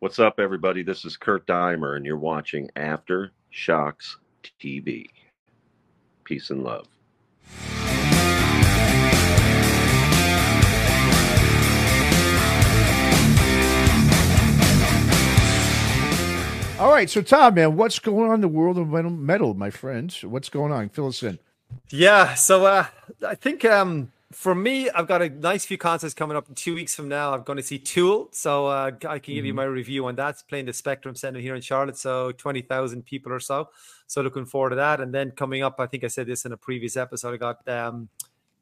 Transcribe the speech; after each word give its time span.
What's 0.00 0.18
up, 0.18 0.40
everybody? 0.40 0.82
This 0.82 1.04
is 1.04 1.18
Kurt 1.18 1.46
Dimer, 1.46 1.94
and 1.94 2.06
you're 2.06 2.16
watching 2.16 2.70
After 2.74 3.32
Shocks 3.50 4.16
TV. 4.58 5.04
Peace 6.24 6.48
and 6.48 6.64
love. 6.64 6.86
All 16.80 16.90
right, 16.90 17.10
so 17.10 17.20
Tom, 17.20 17.56
man, 17.56 17.76
what's 17.76 17.98
going 17.98 18.30
on 18.30 18.36
in 18.36 18.40
the 18.40 18.48
world 18.48 18.78
of 18.78 18.88
metal, 18.88 19.52
my 19.52 19.68
friends? 19.68 20.24
What's 20.24 20.48
going 20.48 20.72
on? 20.72 20.88
Fill 20.88 21.08
us 21.08 21.22
in. 21.22 21.38
Yeah, 21.90 22.32
so 22.32 22.64
uh, 22.64 22.86
I 23.28 23.34
think 23.34 23.66
um, 23.66 24.10
for 24.32 24.54
me, 24.54 24.88
I've 24.90 25.08
got 25.08 25.22
a 25.22 25.28
nice 25.28 25.64
few 25.64 25.76
concerts 25.76 26.14
coming 26.14 26.36
up 26.36 26.48
in 26.48 26.54
two 26.54 26.74
weeks 26.74 26.94
from 26.94 27.08
now. 27.08 27.34
I'm 27.34 27.42
going 27.42 27.56
to 27.56 27.64
see 27.64 27.78
Tool, 27.78 28.28
so 28.30 28.66
uh, 28.66 28.92
I 29.08 29.18
can 29.18 29.34
give 29.34 29.44
you 29.44 29.52
mm-hmm. 29.52 29.56
my 29.56 29.64
review 29.64 30.06
on 30.06 30.14
that. 30.16 30.30
It's 30.30 30.42
playing 30.42 30.66
the 30.66 30.72
Spectrum 30.72 31.16
Center 31.16 31.40
here 31.40 31.56
in 31.56 31.62
Charlotte, 31.62 31.96
so 31.96 32.30
twenty 32.32 32.62
thousand 32.62 33.04
people 33.04 33.32
or 33.32 33.40
so. 33.40 33.70
So 34.06 34.22
looking 34.22 34.46
forward 34.46 34.70
to 34.70 34.76
that. 34.76 35.00
And 35.00 35.12
then 35.12 35.32
coming 35.32 35.62
up, 35.64 35.80
I 35.80 35.86
think 35.86 36.04
I 36.04 36.08
said 36.08 36.28
this 36.28 36.44
in 36.44 36.52
a 36.52 36.56
previous 36.56 36.96
episode. 36.96 37.34
I 37.34 37.36
got 37.38 37.68
um, 37.68 38.08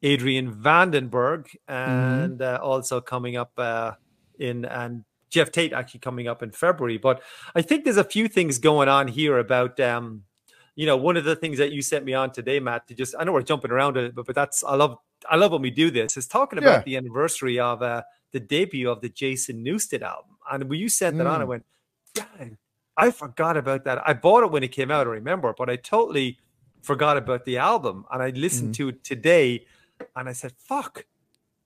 Adrian 0.01 0.55
Vandenberg, 0.55 1.45
mm-hmm. 1.45 1.71
and 1.71 2.39
mm-hmm. 2.39 2.55
uh, 2.55 2.67
also 2.67 2.99
coming 2.99 3.37
up 3.37 3.51
uh, 3.57 3.91
in 4.39 4.65
and 4.65 5.03
Geoff 5.29 5.51
Tate 5.51 5.73
actually 5.73 5.99
coming 5.99 6.27
up 6.27 6.41
in 6.41 6.49
February. 6.49 6.97
But 6.97 7.21
I 7.53 7.61
think 7.61 7.83
there's 7.83 7.97
a 7.97 8.03
few 8.03 8.27
things 8.27 8.57
going 8.57 8.89
on 8.89 9.07
here 9.07 9.37
about. 9.37 9.79
Um, 9.79 10.23
you 10.75 10.85
know, 10.85 10.95
one 10.95 11.17
of 11.17 11.25
the 11.25 11.35
things 11.35 11.57
that 11.57 11.73
you 11.73 11.81
sent 11.81 12.05
me 12.05 12.13
on 12.13 12.31
today, 12.31 12.61
Matt, 12.61 12.87
to 12.87 12.93
just 12.93 13.13
I 13.19 13.25
know 13.25 13.33
we're 13.33 13.41
jumping 13.41 13.69
around 13.69 13.97
a 13.97 14.05
it, 14.05 14.15
but 14.15 14.25
but 14.25 14.33
that's 14.33 14.63
I 14.63 14.75
love 14.75 14.97
I 15.29 15.35
love 15.35 15.51
when 15.51 15.61
we 15.61 15.71
do 15.71 15.91
this. 15.91 16.17
Is 16.17 16.27
talking 16.27 16.59
about 16.59 16.79
yeah. 16.79 16.83
the 16.83 16.97
anniversary 16.97 17.59
of 17.59 17.81
uh, 17.81 18.03
the 18.31 18.39
debut 18.39 18.89
of 18.89 19.01
the 19.01 19.09
Jason 19.09 19.63
Newsted 19.63 20.01
album, 20.01 20.37
and 20.51 20.69
when 20.69 20.79
you 20.79 20.89
sent 20.89 21.17
that 21.17 21.27
mm. 21.27 21.31
on, 21.31 21.41
I 21.41 21.45
mm. 21.45 21.47
went, 21.47 21.65
"Dang, 22.13 22.57
I 22.97 23.11
forgot 23.11 23.57
about 23.57 23.85
that. 23.85 24.01
I 24.07 24.13
bought 24.13 24.43
it 24.43 24.51
when 24.51 24.63
it 24.63 24.71
came 24.71 24.91
out, 24.91 25.07
I 25.07 25.11
remember, 25.11 25.53
but 25.57 25.69
I 25.69 25.75
totally 25.75 26.37
forgot 26.81 27.17
about 27.17 27.45
the 27.45 27.57
album, 27.57 28.05
and 28.11 28.21
I 28.21 28.29
listened 28.29 28.71
mm. 28.71 28.77
to 28.77 28.89
it 28.89 29.03
today, 29.03 29.65
and 30.15 30.27
I 30.27 30.33
said, 30.33 30.53
"Fuck, 30.57 31.05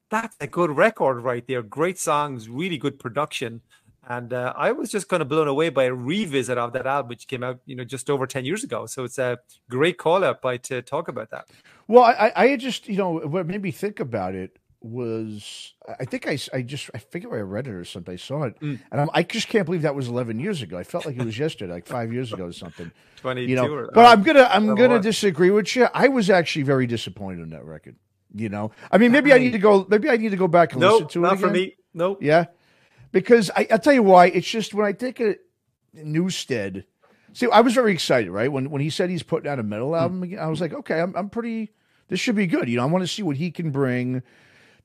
that's 0.09 0.35
a 0.39 0.47
good 0.47 0.71
record 0.71 1.21
right 1.21 1.45
there. 1.47 1.61
Great 1.61 1.99
songs, 1.99 2.49
really 2.49 2.77
good 2.77 2.99
production." 2.99 3.61
And 4.07 4.33
uh, 4.33 4.53
I 4.57 4.73
was 4.73 4.91
just 4.91 5.07
kind 5.07 5.21
of 5.21 5.29
blown 5.29 5.47
away 5.47 5.69
by 5.69 5.85
a 5.85 5.93
revisit 5.93 6.57
of 6.57 6.73
that 6.73 6.85
album, 6.85 7.09
which 7.09 7.27
came 7.27 7.43
out, 7.43 7.59
you 7.65 7.75
know, 7.75 7.83
just 7.85 8.09
over 8.09 8.27
ten 8.27 8.43
years 8.43 8.63
ago. 8.63 8.85
So 8.85 9.03
it's 9.05 9.17
a 9.17 9.39
great 9.69 9.97
call 9.97 10.23
out 10.23 10.41
by 10.41 10.57
to 10.57 10.81
talk 10.81 11.07
about 11.07 11.29
that. 11.31 11.47
Well, 11.87 12.03
I, 12.03 12.31
I 12.35 12.55
just, 12.57 12.87
you 12.87 12.97
know, 12.97 13.19
what 13.19 13.45
made 13.45 13.61
me 13.61 13.71
think 13.71 13.99
about 13.99 14.35
it 14.35 14.57
was 14.83 15.73
I 15.99 16.03
think 16.03 16.27
I, 16.27 16.37
I 16.53 16.61
just 16.61 16.89
I 16.93 16.97
figure 16.97 17.33
I 17.35 17.39
read 17.39 17.67
it 17.67 17.73
or 17.73 17.85
something. 17.85 18.13
I 18.13 18.17
saw 18.17 18.43
it, 18.43 18.59
mm. 18.59 18.79
and 18.91 19.01
I'm, 19.01 19.09
i 19.13 19.23
just 19.23 19.47
can't 19.47 19.65
believe 19.65 19.83
that 19.83 19.95
was 19.95 20.09
11 20.09 20.39
years 20.39 20.61
ago. 20.61 20.77
I 20.77 20.83
felt 20.83 21.05
like 21.05 21.15
it 21.15 21.23
was 21.23 21.39
yesterday, 21.39 21.71
like 21.71 21.87
five 21.87 22.11
years 22.11 22.33
ago 22.33 22.45
or 22.47 22.51
something. 22.51 22.91
22. 23.17 23.49
You 23.49 23.55
know, 23.55 23.73
or, 23.73 23.89
but 23.93 24.05
I'm 24.05 24.21
gonna 24.23 24.49
I'm 24.51 24.75
gonna 24.75 24.99
disagree 24.99 25.49
with 25.49 25.73
you. 25.77 25.87
I 25.93 26.09
was 26.09 26.29
actually 26.29 26.63
very 26.63 26.85
disappointed 26.85 27.41
in 27.41 27.49
that 27.51 27.63
record. 27.63 27.95
You 28.35 28.49
know, 28.49 28.71
I 28.91 28.97
mean, 28.97 29.13
maybe 29.13 29.31
I 29.31 29.37
need 29.37 29.53
to 29.53 29.59
go. 29.59 29.85
Maybe 29.89 30.09
I 30.09 30.17
need 30.17 30.31
to 30.31 30.37
go 30.37 30.49
back 30.49 30.73
and 30.73 30.81
nope, 30.81 30.93
listen 30.93 31.07
to 31.09 31.19
it. 31.19 31.21
Not 31.21 31.33
again. 31.33 31.47
for 31.47 31.53
me. 31.53 31.75
Nope. 31.93 32.17
Yeah, 32.21 32.45
because 33.13 33.49
I, 33.55 33.67
will 33.71 33.79
tell 33.79 33.93
you 33.93 34.03
why. 34.03 34.25
It's 34.25 34.49
just 34.49 34.73
when 34.73 34.85
I 34.85 34.91
think 34.91 35.21
of 35.21 35.37
Newsted. 35.95 36.83
See, 37.31 37.47
I 37.49 37.61
was 37.61 37.73
very 37.73 37.93
excited, 37.93 38.29
right? 38.29 38.51
When 38.51 38.69
when 38.69 38.81
he 38.81 38.89
said 38.89 39.09
he's 39.09 39.23
putting 39.23 39.49
out 39.49 39.59
a 39.59 39.63
metal 39.63 39.89
hmm. 39.89 39.95
album 39.95 40.23
again, 40.23 40.39
I 40.39 40.47
was 40.47 40.59
like, 40.59 40.73
okay, 40.73 40.99
I'm 40.99 41.15
I'm 41.15 41.29
pretty. 41.29 41.71
This 42.09 42.19
should 42.19 42.35
be 42.35 42.47
good. 42.47 42.67
You 42.67 42.77
know, 42.77 42.83
I 42.83 42.87
want 42.87 43.03
to 43.03 43.07
see 43.07 43.23
what 43.23 43.37
he 43.37 43.49
can 43.49 43.71
bring 43.71 44.21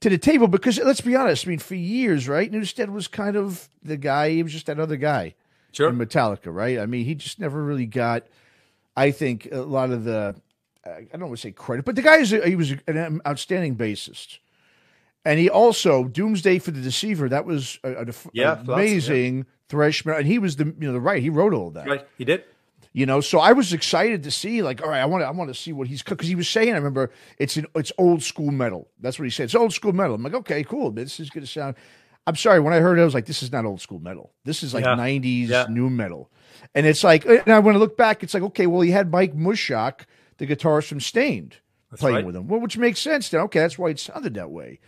to 0.01 0.09
the 0.09 0.19
table 0.19 0.47
because 0.47 0.79
let's 0.79 1.01
be 1.01 1.17
honest. 1.17 1.47
I 1.47 1.51
mean, 1.51 1.59
for 1.59 1.75
years, 1.75 2.29
right? 2.29 2.53
Newsted 2.53 2.91
was 2.91 3.09
kind 3.09 3.34
of 3.34 3.69
the 3.83 3.97
guy. 3.97 4.31
He 4.31 4.43
was 4.45 4.53
just 4.53 4.67
that 4.67 4.79
other 4.79 4.97
guy. 4.97 5.34
Sure. 5.73 5.91
In 5.91 5.99
Metallica, 5.99 6.55
right? 6.55 6.79
I 6.79 6.87
mean, 6.87 7.05
he 7.05 7.15
just 7.15 7.41
never 7.41 7.62
really 7.62 7.87
got. 7.87 8.27
I 8.97 9.11
think 9.11 9.49
a 9.51 9.59
lot 9.59 9.91
of 9.91 10.05
the. 10.05 10.37
I 10.87 11.06
don't 11.12 11.23
want 11.23 11.37
to 11.37 11.43
say 11.43 11.51
credit, 11.51 11.84
but 11.84 11.97
the 11.97 12.03
guy 12.03 12.17
is 12.17 12.33
a, 12.33 12.49
he 12.49 12.56
was 12.56 12.73
an 12.87 13.21
outstanding 13.27 13.77
bassist. 13.77 14.39
And 15.25 15.39
he 15.39 15.51
also 15.51 16.05
Doomsday 16.05 16.59
for 16.59 16.71
the 16.71 16.81
Deceiver. 16.81 17.29
That 17.29 17.45
was 17.45 17.79
a, 17.84 17.93
a, 17.93 18.06
yeah, 18.33 18.61
amazing 18.61 19.39
yeah. 19.39 19.45
thrash 19.69 20.05
metal, 20.05 20.21
and 20.21 20.27
he 20.27 20.39
was 20.39 20.56
the 20.56 20.65
you 20.65 20.87
know 20.87 20.93
the 20.93 21.01
right. 21.01 21.23
He 21.23 21.31
wrote 21.31 21.53
all 21.53 21.71
that. 21.71 21.87
Right, 21.87 22.06
he 22.17 22.25
did. 22.25 22.45
You 22.93 23.06
know, 23.06 23.21
so 23.21 23.39
I 23.39 23.53
was 23.53 23.73
excited 23.73 24.23
to 24.25 24.31
see, 24.31 24.62
like, 24.62 24.83
all 24.83 24.89
right, 24.89 25.01
I 25.01 25.05
want 25.05 25.23
to, 25.23 25.27
I 25.27 25.31
want 25.31 25.49
to 25.49 25.55
see 25.55 25.73
what 25.73 25.87
he's 25.87 26.03
because 26.03 26.27
he 26.27 26.34
was 26.34 26.49
saying. 26.49 26.73
I 26.73 26.77
remember 26.77 27.11
it's 27.37 27.57
an, 27.57 27.67
it's 27.75 27.93
old 27.99 28.23
school 28.23 28.51
metal. 28.51 28.89
That's 29.01 29.19
what 29.19 29.25
he 29.25 29.31
said. 29.31 29.45
It's 29.45 29.55
old 29.55 29.73
school 29.73 29.93
metal. 29.93 30.15
I'm 30.15 30.23
like, 30.23 30.34
okay, 30.34 30.65
cool. 30.65 30.91
This 30.91 31.21
is 31.21 31.31
going 31.31 31.45
to 31.45 31.51
sound. 31.51 31.77
I'm 32.27 32.37
sorry. 32.37 32.61
When 32.61 32.73
I 32.73 32.81
heard 32.81 32.99
it, 32.99 33.03
I 33.03 33.05
was 33.05 33.15
like, 33.15 33.27
this 33.27 33.43
is 33.43 33.53
not 33.53 33.65
old 33.65 33.81
school 33.81 34.01
metal. 34.01 34.33
This 34.45 34.62
is 34.62 34.75
like 34.75 34.84
yeah. 34.84 34.97
90s 34.97 35.49
yeah. 35.49 35.67
new 35.69 35.91
metal. 35.91 36.31
And 36.75 36.87
it's 36.87 37.05
like, 37.05 37.25
and 37.25 37.49
I 37.49 37.59
want 37.59 37.75
to 37.75 37.78
look 37.78 37.97
back, 37.97 38.23
it's 38.23 38.34
like, 38.34 38.43
okay, 38.43 38.67
well, 38.67 38.81
he 38.81 38.91
had 38.91 39.11
Mike 39.11 39.34
Mushok, 39.34 40.01
the 40.39 40.47
guitarist 40.47 40.89
from 40.89 41.01
Staind, 41.01 41.57
that's 41.91 42.01
playing 42.01 42.17
right. 42.17 42.27
with 42.27 42.37
him, 42.37 42.49
well, 42.49 42.61
which 42.61 42.77
makes 42.77 43.01
sense. 43.01 43.28
Then, 43.28 43.43
okay, 43.43 43.61
that's 43.61 43.78
why 43.78 43.91
it 43.91 43.99
sounded 43.99 44.34
that 44.34 44.51
way. 44.51 44.81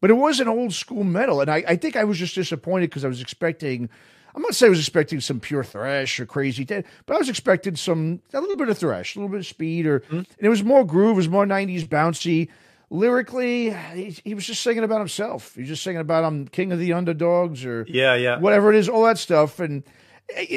But 0.00 0.10
it 0.10 0.14
was 0.14 0.40
an 0.40 0.48
old 0.48 0.72
school 0.72 1.04
metal, 1.04 1.40
and 1.40 1.50
I, 1.50 1.64
I 1.66 1.76
think 1.76 1.96
I 1.96 2.04
was 2.04 2.18
just 2.18 2.34
disappointed 2.34 2.90
because 2.90 3.04
I 3.04 3.08
was 3.08 3.20
expecting. 3.20 3.88
I'm 4.34 4.42
not 4.42 4.54
saying 4.54 4.68
I 4.68 4.70
was 4.70 4.78
expecting 4.78 5.20
some 5.20 5.40
pure 5.40 5.64
thrash 5.64 6.20
or 6.20 6.26
crazy, 6.26 6.64
dead, 6.64 6.84
but 7.06 7.14
I 7.14 7.18
was 7.18 7.28
expecting 7.28 7.74
some 7.74 8.20
a 8.32 8.40
little 8.40 8.56
bit 8.56 8.68
of 8.68 8.78
thrash, 8.78 9.16
a 9.16 9.18
little 9.18 9.30
bit 9.30 9.40
of 9.40 9.46
speed, 9.46 9.86
or 9.86 10.00
mm-hmm. 10.00 10.16
and 10.16 10.26
it 10.40 10.48
was 10.48 10.62
more 10.62 10.84
groove, 10.84 11.12
it 11.12 11.16
was 11.16 11.28
more 11.28 11.46
'90s 11.46 11.86
bouncy. 11.86 12.48
Lyrically, 12.90 13.70
he, 13.92 14.16
he, 14.24 14.34
was 14.34 14.46
just 14.46 14.62
singing 14.62 14.82
about 14.82 14.98
himself. 15.00 15.54
He 15.54 15.60
was 15.60 15.68
just 15.68 15.82
singing 15.82 16.00
about 16.00 16.24
I'm 16.24 16.48
king 16.48 16.72
of 16.72 16.78
the 16.78 16.94
underdogs 16.94 17.64
or 17.66 17.84
yeah, 17.88 18.14
yeah, 18.14 18.38
whatever 18.38 18.72
it 18.72 18.78
is, 18.78 18.88
all 18.88 19.04
that 19.04 19.18
stuff. 19.18 19.60
And 19.60 19.82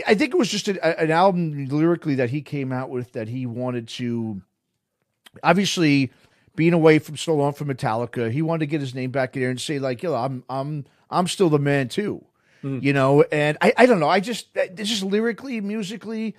I 0.05 0.15
think 0.15 0.33
it 0.33 0.37
was 0.37 0.49
just 0.49 0.67
a, 0.67 0.99
an 0.99 1.11
album 1.11 1.65
lyrically 1.65 2.15
that 2.15 2.29
he 2.29 2.41
came 2.41 2.71
out 2.71 2.89
with 2.89 3.13
that 3.13 3.27
he 3.27 3.45
wanted 3.45 3.87
to 3.89 4.41
obviously 5.43 6.11
being 6.61 6.73
away 6.73 6.99
from 6.99 7.17
so 7.17 7.33
long 7.33 7.53
from 7.53 7.69
Metallica, 7.69 8.31
he 8.31 8.43
wanted 8.43 8.59
to 8.59 8.65
get 8.67 8.81
his 8.81 8.93
name 8.93 9.09
back 9.09 9.35
in 9.35 9.41
there 9.41 9.49
and 9.49 9.59
say 9.59 9.79
like, 9.79 10.03
yo, 10.03 10.13
I'm 10.13 10.43
I'm 10.47 10.85
I'm 11.09 11.27
still 11.27 11.49
the 11.49 11.57
man 11.57 11.87
too, 11.87 12.23
mm. 12.63 12.83
you 12.83 12.93
know. 12.93 13.23
And 13.31 13.57
I 13.61 13.73
I 13.75 13.87
don't 13.87 13.99
know, 13.99 14.07
I 14.07 14.19
just 14.19 14.53
this 14.53 14.87
just 14.87 15.01
lyrically, 15.01 15.59
musically, 15.59 16.35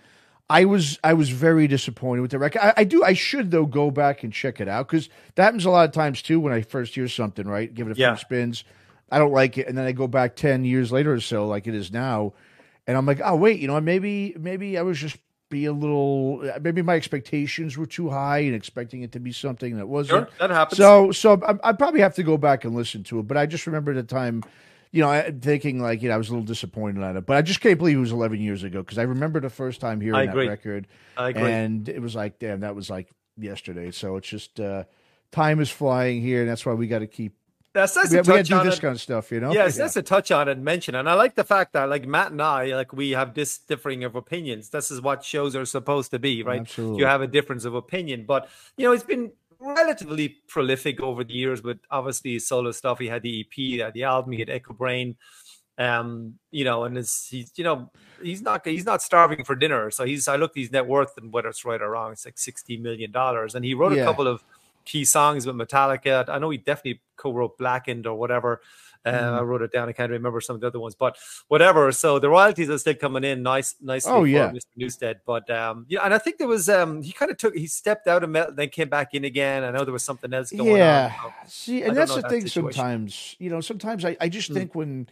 I 0.48 0.64
was 0.64 1.00
I 1.02 1.14
was 1.14 1.30
very 1.30 1.66
disappointed 1.66 2.20
with 2.20 2.30
the 2.30 2.38
record. 2.38 2.60
I, 2.60 2.72
I 2.76 2.84
do 2.84 3.02
I 3.02 3.14
should 3.14 3.50
though 3.50 3.66
go 3.66 3.90
back 3.90 4.22
and 4.22 4.32
check 4.32 4.60
it 4.60 4.68
out 4.68 4.86
because 4.86 5.08
that 5.34 5.42
happens 5.42 5.64
a 5.64 5.70
lot 5.70 5.88
of 5.88 5.92
times 5.92 6.22
too 6.22 6.38
when 6.38 6.52
I 6.52 6.62
first 6.62 6.94
hear 6.94 7.08
something 7.08 7.48
right, 7.48 7.74
give 7.74 7.88
it 7.88 7.90
a 7.90 7.94
few 7.96 8.16
spins, 8.16 8.62
I 9.10 9.18
don't 9.18 9.32
like 9.32 9.58
it, 9.58 9.66
and 9.66 9.76
then 9.76 9.86
I 9.86 9.90
go 9.90 10.06
back 10.06 10.36
ten 10.36 10.64
years 10.64 10.92
later 10.92 11.12
or 11.14 11.20
so 11.20 11.48
like 11.48 11.66
it 11.66 11.74
is 11.74 11.90
now, 11.90 12.32
and 12.86 12.96
I'm 12.96 13.06
like, 13.06 13.20
oh 13.24 13.34
wait, 13.34 13.58
you 13.58 13.66
know, 13.66 13.80
maybe 13.80 14.36
maybe 14.38 14.78
I 14.78 14.82
was 14.82 15.00
just 15.00 15.16
be 15.52 15.66
a 15.66 15.72
little 15.72 16.42
maybe 16.62 16.80
my 16.80 16.96
expectations 16.96 17.76
were 17.76 17.86
too 17.86 18.08
high 18.08 18.38
and 18.38 18.54
expecting 18.54 19.02
it 19.02 19.12
to 19.12 19.20
be 19.20 19.30
something 19.30 19.76
that 19.76 19.86
wasn't. 19.86 20.28
Sure, 20.28 20.36
that 20.40 20.50
happens. 20.50 20.78
So 20.78 21.12
so 21.12 21.40
I, 21.46 21.68
I 21.68 21.72
probably 21.74 22.00
have 22.00 22.14
to 22.14 22.22
go 22.22 22.36
back 22.36 22.64
and 22.64 22.74
listen 22.74 23.04
to 23.04 23.20
it. 23.20 23.28
But 23.28 23.36
I 23.36 23.44
just 23.44 23.66
remember 23.66 23.92
the 23.92 24.02
time, 24.02 24.42
you 24.90 25.02
know, 25.02 25.32
thinking 25.40 25.80
like 25.80 26.02
you 26.02 26.08
know 26.08 26.14
I 26.14 26.18
was 26.18 26.30
a 26.30 26.32
little 26.32 26.46
disappointed 26.46 27.02
on 27.04 27.16
it. 27.18 27.26
But 27.26 27.36
I 27.36 27.42
just 27.42 27.60
can't 27.60 27.78
believe 27.78 27.98
it 27.98 28.00
was 28.00 28.12
11 28.12 28.40
years 28.40 28.62
ago 28.62 28.80
because 28.80 28.98
I 28.98 29.02
remember 29.02 29.38
the 29.38 29.50
first 29.50 29.80
time 29.80 30.00
hearing 30.00 30.26
that 30.30 30.34
record. 30.34 30.88
I 31.16 31.28
agree. 31.28 31.42
And 31.42 31.88
it 31.88 32.00
was 32.00 32.16
like, 32.16 32.38
damn, 32.38 32.60
that 32.60 32.74
was 32.74 32.88
like 32.88 33.10
yesterday. 33.36 33.90
So 33.90 34.16
it's 34.16 34.28
just 34.28 34.58
uh, 34.58 34.84
time 35.30 35.60
is 35.60 35.70
flying 35.70 36.22
here, 36.22 36.40
and 36.40 36.50
that's 36.50 36.64
why 36.64 36.72
we 36.72 36.86
got 36.86 37.00
to 37.00 37.06
keep 37.06 37.34
that's 37.72 37.94
that's 37.94 38.10
we, 38.10 38.18
a 38.18 38.22
touch 38.22 38.50
we 38.50 38.56
on 38.56 38.66
this 38.66 38.78
it. 38.78 38.80
kind 38.80 38.94
of 38.94 39.00
stuff, 39.00 39.32
you 39.32 39.40
know. 39.40 39.52
Yes, 39.52 39.76
yeah. 39.76 39.84
that's 39.84 39.96
a 39.96 40.02
touch 40.02 40.30
on 40.30 40.48
and 40.48 40.62
mention. 40.64 40.94
And 40.94 41.08
I 41.08 41.14
like 41.14 41.34
the 41.34 41.44
fact 41.44 41.72
that 41.72 41.88
like 41.88 42.06
Matt 42.06 42.32
and 42.32 42.42
I, 42.42 42.74
like 42.76 42.92
we 42.92 43.10
have 43.12 43.34
this 43.34 43.58
differing 43.58 44.04
of 44.04 44.14
opinions. 44.14 44.68
This 44.68 44.90
is 44.90 45.00
what 45.00 45.24
shows 45.24 45.56
are 45.56 45.64
supposed 45.64 46.10
to 46.10 46.18
be, 46.18 46.42
right? 46.42 46.60
Absolutely. 46.60 47.00
You 47.00 47.06
have 47.06 47.22
a 47.22 47.26
difference 47.26 47.64
of 47.64 47.74
opinion, 47.74 48.24
but 48.26 48.48
you 48.76 48.84
know, 48.84 48.92
it's 48.92 49.04
been 49.04 49.32
relatively 49.58 50.36
prolific 50.48 51.00
over 51.00 51.24
the 51.24 51.32
years 51.32 51.62
with 51.62 51.78
obviously 51.90 52.38
solo 52.38 52.72
stuff. 52.72 52.98
He 52.98 53.06
had 53.06 53.22
the 53.22 53.40
EP, 53.40 53.52
he 53.54 53.78
had 53.78 53.94
the 53.94 54.04
album, 54.04 54.32
he 54.32 54.40
had 54.40 54.50
Echo 54.50 54.74
Brain. 54.74 55.16
Um, 55.78 56.34
you 56.50 56.64
know, 56.64 56.84
and 56.84 56.98
it's 56.98 57.28
he's 57.28 57.52
you 57.56 57.64
know, 57.64 57.90
he's 58.22 58.42
not 58.42 58.66
he's 58.66 58.84
not 58.84 59.00
starving 59.00 59.44
for 59.44 59.54
dinner. 59.54 59.90
So 59.90 60.04
he's 60.04 60.28
I 60.28 60.36
looked 60.36 60.58
his 60.58 60.70
net 60.70 60.86
worth 60.86 61.16
and 61.16 61.32
whether 61.32 61.48
it's 61.48 61.64
right 61.64 61.80
or 61.80 61.90
wrong, 61.90 62.12
it's 62.12 62.26
like 62.26 62.38
sixty 62.38 62.76
million 62.76 63.10
dollars. 63.10 63.54
And 63.54 63.64
he 63.64 63.72
wrote 63.72 63.96
yeah. 63.96 64.02
a 64.02 64.04
couple 64.04 64.28
of 64.28 64.44
key 64.84 65.04
songs 65.04 65.46
with 65.46 65.56
Metallica. 65.56 66.28
I 66.28 66.38
know 66.38 66.50
he 66.50 66.58
definitely 66.58 67.00
co-wrote 67.16 67.58
Blackened 67.58 68.06
or 68.06 68.14
whatever. 68.18 68.60
Uh, 69.04 69.10
mm. 69.10 69.38
I 69.38 69.42
wrote 69.42 69.62
it 69.62 69.72
down. 69.72 69.88
I 69.88 69.92
can't 69.92 70.12
remember 70.12 70.40
some 70.40 70.54
of 70.54 70.60
the 70.60 70.68
other 70.68 70.78
ones, 70.78 70.94
but 70.94 71.16
whatever. 71.48 71.90
So 71.90 72.18
the 72.18 72.28
royalties 72.28 72.70
are 72.70 72.78
still 72.78 72.94
coming 72.94 73.24
in 73.24 73.42
nice, 73.42 73.74
nicely. 73.80 74.12
Oh 74.12 74.24
yeah, 74.24 74.50
Mr. 74.50 74.66
Newsted. 74.78 75.16
But 75.26 75.50
um, 75.50 75.86
yeah, 75.88 76.04
and 76.04 76.14
I 76.14 76.18
think 76.18 76.38
there 76.38 76.46
was 76.46 76.68
um, 76.68 77.02
he 77.02 77.10
kind 77.12 77.30
of 77.30 77.36
took 77.36 77.54
he 77.54 77.66
stepped 77.66 78.06
out 78.06 78.22
of 78.22 78.30
metal, 78.30 78.54
then 78.54 78.68
came 78.68 78.88
back 78.88 79.14
in 79.14 79.24
again. 79.24 79.64
I 79.64 79.70
know 79.70 79.84
there 79.84 79.92
was 79.92 80.04
something 80.04 80.32
else 80.32 80.52
going 80.52 80.76
yeah. 80.76 81.12
on. 81.24 81.30
Yeah, 81.30 81.46
see, 81.46 81.82
and 81.82 81.96
that's 81.96 82.14
the 82.14 82.20
that 82.20 82.30
thing. 82.30 82.46
Situation. 82.46 82.72
Sometimes 82.72 83.36
you 83.40 83.50
know, 83.50 83.60
sometimes 83.60 84.04
I, 84.04 84.16
I 84.20 84.28
just 84.28 84.50
mm. 84.50 84.54
think 84.54 84.74
when 84.76 85.08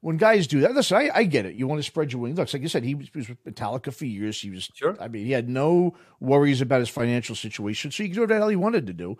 when 0.00 0.16
guys 0.16 0.46
do 0.46 0.60
that, 0.60 0.74
listen, 0.74 0.96
I, 0.96 1.10
I 1.14 1.24
get 1.24 1.46
it. 1.46 1.54
You 1.54 1.66
want 1.66 1.78
to 1.78 1.82
spread 1.82 2.12
your 2.12 2.22
wings. 2.22 2.38
Look, 2.38 2.52
like 2.52 2.62
I 2.62 2.66
said, 2.66 2.84
he 2.84 2.94
was, 2.94 3.08
he 3.12 3.18
was 3.18 3.28
with 3.28 3.44
Metallica 3.44 3.92
for 3.92 4.06
years. 4.06 4.40
He 4.40 4.50
was, 4.50 4.70
sure. 4.74 4.96
I 5.00 5.08
mean, 5.08 5.26
he 5.26 5.32
had 5.32 5.48
no 5.48 5.94
worries 6.20 6.60
about 6.60 6.80
his 6.80 6.88
financial 6.88 7.34
situation, 7.34 7.90
so 7.90 8.02
he 8.02 8.08
could 8.08 8.14
do 8.14 8.20
whatever 8.22 8.48
he 8.50 8.56
wanted 8.56 8.86
to 8.86 8.92
do. 8.92 9.18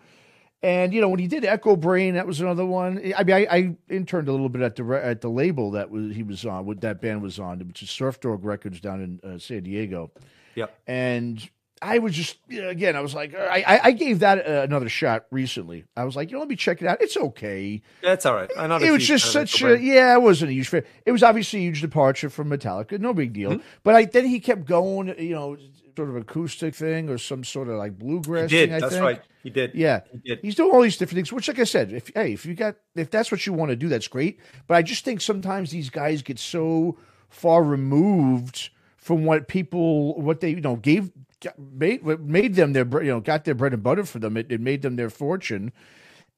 And 0.63 0.93
you 0.93 1.01
know 1.01 1.09
when 1.09 1.19
he 1.19 1.27
did 1.27 1.45
Echo 1.45 1.75
Brain, 1.75 2.15
that 2.15 2.27
was 2.27 2.41
another 2.41 2.67
one. 2.67 2.99
I 3.17 3.25
mean, 3.25 3.37
I, 3.37 3.47
I 3.51 3.77
interned 3.89 4.29
a 4.29 4.31
little 4.31 4.51
bit 4.51 4.61
at 4.61 4.77
the 4.77 4.85
at 5.03 5.23
the 5.23 5.31
label 5.31 5.71
that 5.71 5.91
was 5.91 6.15
he 6.15 6.23
was 6.23 6.45
on, 6.45 6.67
what 6.67 6.83
that 6.83 7.01
band 7.01 7.23
was 7.23 7.39
on, 7.39 7.61
which 7.61 7.83
is 7.83 7.89
Surf 7.89 8.21
Dog 8.21 8.45
Records 8.45 8.79
down 8.79 9.01
in 9.01 9.21
uh, 9.29 9.39
San 9.39 9.63
Diego. 9.63 10.11
Yep. 10.57 10.79
And 10.87 11.49
I 11.83 11.99
was 11.99 12.15
just 12.15 12.37
again, 12.51 12.95
I 12.95 13.01
was 13.01 13.15
like, 13.15 13.35
I 13.35 13.65
I, 13.67 13.81
I 13.85 13.91
gave 13.93 14.19
that 14.21 14.47
uh, 14.47 14.63
another 14.63 14.89
shot 14.89 15.25
recently. 15.31 15.85
I 15.97 16.05
was 16.05 16.15
like, 16.17 16.31
you 16.31 16.35
know, 16.35 16.41
let 16.41 16.49
me 16.49 16.57
check 16.57 16.83
it 16.83 16.87
out. 16.89 17.01
It's 17.01 17.17
okay. 17.17 17.81
That's 18.03 18.27
all 18.27 18.35
right. 18.35 18.51
I'm 18.59 18.69
not 18.69 18.83
It 18.83 18.91
was 18.91 19.07
just 19.07 19.33
such 19.33 19.63
a 19.63 19.81
yeah. 19.81 20.15
It 20.15 20.23
wasn't 20.23 20.51
a 20.51 20.55
huge 20.55 20.69
fan. 20.69 20.85
It 21.07 21.13
was 21.13 21.23
obviously 21.23 21.61
a 21.61 21.63
huge 21.63 21.81
departure 21.81 22.29
from 22.29 22.51
Metallica. 22.51 22.99
No 23.01 23.15
big 23.15 23.33
deal. 23.33 23.53
Mm-hmm. 23.53 23.67
But 23.83 23.95
I 23.95 24.05
then 24.05 24.27
he 24.27 24.41
kept 24.41 24.67
going. 24.67 25.09
You 25.19 25.35
know, 25.35 25.57
sort 25.97 26.11
of 26.11 26.17
acoustic 26.17 26.75
thing 26.75 27.09
or 27.09 27.19
some 27.19 27.45
sort 27.45 27.69
of 27.69 27.77
like 27.77 27.99
bluegrass 27.99 28.51
He 28.51 28.57
did. 28.59 28.69
thing. 28.69 28.77
I 28.77 28.81
That's 28.81 28.93
think. 28.93 29.03
right. 29.03 29.23
He 29.43 29.51
did. 29.51 29.75
Yeah, 29.75 30.01
He 30.13 30.19
did. 30.19 30.39
he's 30.43 30.55
doing 30.55 30.71
all 30.71 30.83
these 30.83 30.97
different 30.99 31.17
things. 31.17 31.33
Which, 31.33 31.49
like 31.49 31.59
I 31.59 31.65
said, 31.65 31.93
if 31.93 32.11
hey, 32.15 32.33
if 32.35 32.45
you 32.45 32.55
got 32.55 32.77
if 32.95 33.11
that's 33.11 33.31
what 33.33 33.47
you 33.47 33.53
want 33.55 33.71
to 33.71 33.77
do, 33.77 33.89
that's 33.89 34.07
great. 34.09 34.39
But 34.67 34.77
I 34.77 34.83
just 34.83 35.05
think 35.05 35.21
sometimes 35.23 35.71
these 35.71 35.89
guys 35.89 36.21
get 36.23 36.39
so 36.39 36.99
far 37.31 37.63
removed 37.63 38.69
from 38.99 39.25
what 39.25 39.49
people 39.49 40.21
what 40.21 40.41
they 40.41 40.51
you 40.51 40.61
know 40.61 40.77
gave 40.77 41.11
got- 41.41 41.59
made 41.59 42.05
made 42.21 42.55
them 42.55 42.73
their 42.73 42.87
you 43.03 43.11
know 43.11 43.21
got 43.21 43.45
their 43.45 43.55
bread 43.55 43.75
and 43.75 43.83
butter 43.83 44.05
for 44.05 44.19
them. 44.19 44.37
It, 44.37 44.51
it 44.51 44.61
made 44.61 44.83
them 44.83 44.97
their 44.97 45.11
fortune, 45.11 45.73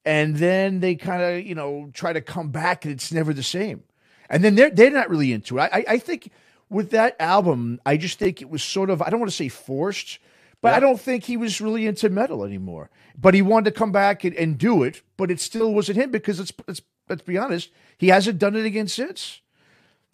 and 0.05 0.37
then 0.37 0.81
they 0.81 0.95
kind 0.95 1.23
of 1.23 1.47
you 1.47 1.55
know 1.55 1.91
try 1.93 2.13
to 2.13 2.21
come 2.21 2.51
back, 2.51 2.85
and 2.85 2.93
it's 2.93 3.13
never 3.13 3.33
the 3.33 3.43
same. 3.43 3.83
And 4.31 4.43
then 4.43 4.55
they're 4.55 4.71
they're 4.71 4.91
not 4.91 5.11
really 5.11 5.33
into 5.33 5.59
it. 5.59 5.63
I 5.63 5.79
I, 5.81 5.85
I 5.89 5.99
think 5.99 6.31
with 6.71 6.91
that 6.91 7.17
album, 7.21 7.81
I 7.85 7.97
just 7.97 8.19
think 8.19 8.41
it 8.41 8.49
was 8.49 8.63
sort 8.63 8.91
of 8.91 9.03
I 9.03 9.11
don't 9.11 9.21
want 9.21 9.31
to 9.31 9.37
say 9.37 9.49
forced. 9.49 10.19
But 10.63 10.75
I 10.75 10.79
don't 10.79 11.01
think 11.01 11.25
he 11.25 11.37
was 11.37 11.61
really 11.61 11.89
into 11.89 12.09
metal 12.09 12.45
anymore. 12.45 12.89
But 13.21 13.35
he 13.35 13.43
wanted 13.43 13.75
to 13.75 13.79
come 13.79 13.91
back 13.91 14.23
and, 14.23 14.33
and 14.37 14.57
do 14.57 14.85
it, 14.85 15.03
but 15.17 15.29
it 15.29 15.41
still 15.41 15.75
wasn't 15.75 15.99
him 15.99 16.13
because 16.13 16.39
it's, 16.39 16.53
it's 16.69 16.81
let's 17.09 17.23
be 17.23 17.37
honest, 17.37 17.71
he 17.99 18.09
hasn't 18.09 18.39
done 18.39 18.55
it 18.55 18.65
again 18.65 18.87
since. 18.87 19.42